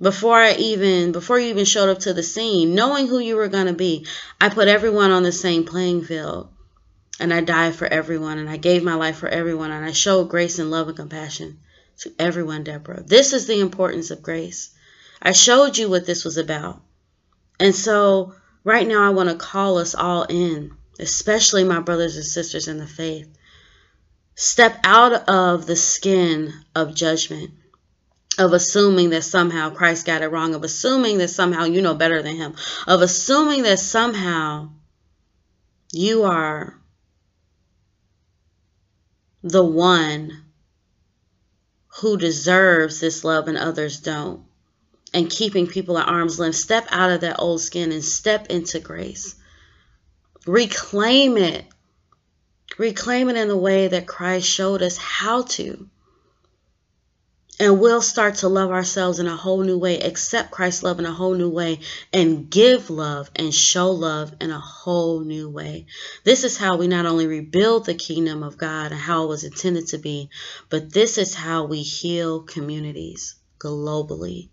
Before 0.00 0.36
I 0.36 0.52
even 0.54 1.12
before 1.12 1.38
you 1.38 1.48
even 1.48 1.64
showed 1.64 1.88
up 1.88 2.00
to 2.00 2.12
the 2.12 2.22
scene, 2.22 2.74
knowing 2.74 3.06
who 3.06 3.18
you 3.18 3.36
were 3.36 3.48
going 3.48 3.66
to 3.66 3.72
be, 3.72 4.06
I 4.40 4.50
put 4.50 4.68
everyone 4.68 5.10
on 5.10 5.22
the 5.22 5.32
same 5.32 5.64
playing 5.64 6.04
field. 6.04 6.48
And 7.18 7.32
I 7.32 7.40
died 7.40 7.74
for 7.74 7.86
everyone 7.86 8.38
and 8.38 8.48
I 8.48 8.58
gave 8.58 8.84
my 8.84 8.94
life 8.94 9.16
for 9.16 9.28
everyone 9.28 9.70
and 9.70 9.84
I 9.84 9.92
showed 9.92 10.28
grace 10.28 10.58
and 10.58 10.70
love 10.70 10.88
and 10.88 10.96
compassion 10.96 11.60
to 12.00 12.12
everyone, 12.18 12.64
Deborah. 12.64 13.02
This 13.02 13.32
is 13.32 13.46
the 13.46 13.60
importance 13.60 14.10
of 14.10 14.22
grace. 14.22 14.70
I 15.22 15.32
showed 15.32 15.78
you 15.78 15.88
what 15.88 16.04
this 16.04 16.24
was 16.24 16.36
about. 16.36 16.82
And 17.58 17.74
so 17.74 18.34
right 18.64 18.86
now 18.86 19.02
I 19.02 19.10
want 19.10 19.30
to 19.30 19.36
call 19.36 19.78
us 19.78 19.94
all 19.94 20.24
in, 20.24 20.72
especially 20.98 21.64
my 21.64 21.80
brothers 21.80 22.16
and 22.16 22.24
sisters 22.24 22.68
in 22.68 22.76
the 22.76 22.86
faith. 22.86 23.34
Step 24.34 24.78
out 24.84 25.26
of 25.28 25.64
the 25.64 25.76
skin 25.76 26.52
of 26.74 26.94
judgment, 26.94 27.52
of 28.38 28.52
assuming 28.52 29.10
that 29.10 29.22
somehow 29.22 29.70
Christ 29.70 30.06
got 30.06 30.22
it 30.22 30.28
wrong, 30.28 30.54
of 30.54 30.64
assuming 30.64 31.18
that 31.18 31.28
somehow 31.28 31.64
you 31.64 31.82
know 31.82 31.94
better 31.94 32.22
than 32.22 32.36
him, 32.36 32.54
of 32.86 33.02
assuming 33.02 33.62
that 33.62 33.78
somehow 33.78 34.70
you 35.92 36.24
are 36.24 36.78
the 39.42 39.64
one 39.64 40.44
who 42.00 42.16
deserves 42.16 43.00
this 43.00 43.24
love 43.24 43.48
and 43.48 43.56
others 43.56 44.00
don't. 44.00 44.44
And 45.14 45.30
keeping 45.30 45.66
people 45.66 45.96
at 45.96 46.08
arm's 46.08 46.38
length. 46.38 46.56
Step 46.56 46.86
out 46.90 47.10
of 47.10 47.22
that 47.22 47.36
old 47.38 47.62
skin 47.62 47.90
and 47.90 48.04
step 48.04 48.48
into 48.48 48.80
grace. 48.80 49.34
Reclaim 50.46 51.38
it 51.38 51.64
reclaim 52.78 53.28
it 53.28 53.36
in 53.36 53.48
the 53.48 53.56
way 53.56 53.88
that 53.88 54.06
Christ 54.06 54.48
showed 54.48 54.82
us 54.82 54.96
how 54.96 55.42
to. 55.42 55.88
And 57.58 57.80
we'll 57.80 58.02
start 58.02 58.34
to 58.36 58.48
love 58.48 58.70
ourselves 58.70 59.18
in 59.18 59.26
a 59.26 59.36
whole 59.36 59.62
new 59.62 59.78
way, 59.78 59.98
accept 60.00 60.50
Christ's 60.50 60.82
love 60.82 60.98
in 60.98 61.06
a 61.06 61.12
whole 61.12 61.32
new 61.32 61.48
way, 61.48 61.80
and 62.12 62.50
give 62.50 62.90
love 62.90 63.30
and 63.34 63.54
show 63.54 63.92
love 63.92 64.34
in 64.42 64.50
a 64.50 64.60
whole 64.60 65.20
new 65.20 65.48
way. 65.48 65.86
This 66.22 66.44
is 66.44 66.58
how 66.58 66.76
we 66.76 66.86
not 66.86 67.06
only 67.06 67.26
rebuild 67.26 67.86
the 67.86 67.94
kingdom 67.94 68.42
of 68.42 68.58
God 68.58 68.92
and 68.92 69.00
how 69.00 69.24
it 69.24 69.28
was 69.28 69.44
intended 69.44 69.86
to 69.88 69.98
be, 69.98 70.28
but 70.68 70.92
this 70.92 71.16
is 71.16 71.34
how 71.34 71.64
we 71.64 71.80
heal 71.80 72.42
communities 72.42 73.36
globally. 73.58 74.50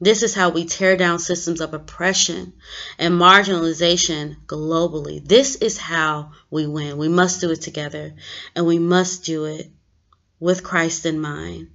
This 0.00 0.24
is 0.24 0.34
how 0.34 0.48
we 0.48 0.64
tear 0.64 0.96
down 0.96 1.20
systems 1.20 1.60
of 1.60 1.72
oppression 1.72 2.54
and 2.98 3.14
marginalization 3.14 4.34
globally. 4.46 5.24
This 5.24 5.54
is 5.56 5.78
how 5.78 6.32
we 6.50 6.66
win. 6.66 6.96
We 6.96 7.08
must 7.08 7.40
do 7.40 7.50
it 7.52 7.60
together, 7.60 8.14
and 8.56 8.66
we 8.66 8.80
must 8.80 9.24
do 9.24 9.44
it 9.44 9.70
with 10.40 10.64
Christ 10.64 11.06
in 11.06 11.20
mind, 11.20 11.68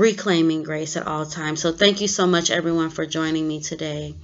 reclaiming 0.00 0.62
grace 0.62 0.96
at 0.96 1.06
all 1.06 1.26
times. 1.26 1.60
So, 1.60 1.72
thank 1.72 2.00
you 2.00 2.08
so 2.08 2.26
much, 2.26 2.50
everyone, 2.50 2.90
for 2.90 3.06
joining 3.06 3.46
me 3.46 3.60
today. 3.60 4.14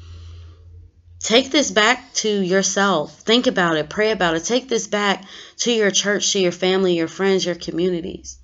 Take 1.20 1.50
this 1.50 1.70
back 1.70 2.12
to 2.14 2.28
yourself. 2.28 3.20
Think 3.20 3.46
about 3.46 3.76
it. 3.76 3.88
Pray 3.88 4.10
about 4.10 4.36
it. 4.36 4.44
Take 4.44 4.68
this 4.68 4.86
back 4.86 5.24
to 5.58 5.72
your 5.72 5.90
church, 5.90 6.32
to 6.32 6.38
your 6.38 6.52
family, 6.52 6.96
your 6.96 7.08
friends, 7.08 7.44
your 7.44 7.54
communities. 7.54 8.38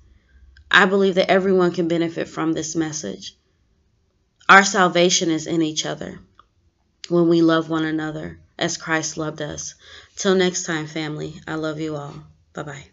I 0.69 0.85
believe 0.85 1.15
that 1.15 1.29
everyone 1.29 1.71
can 1.71 1.87
benefit 1.87 2.27
from 2.27 2.53
this 2.53 2.75
message. 2.75 3.37
Our 4.49 4.63
salvation 4.63 5.29
is 5.29 5.47
in 5.47 5.61
each 5.61 5.85
other 5.85 6.19
when 7.09 7.29
we 7.29 7.41
love 7.41 7.69
one 7.69 7.85
another 7.85 8.39
as 8.57 8.77
Christ 8.77 9.17
loved 9.17 9.41
us. 9.41 9.75
Till 10.15 10.35
next 10.35 10.63
time, 10.63 10.87
family, 10.87 11.41
I 11.47 11.55
love 11.55 11.79
you 11.79 11.95
all. 11.95 12.15
Bye 12.53 12.63
bye. 12.63 12.92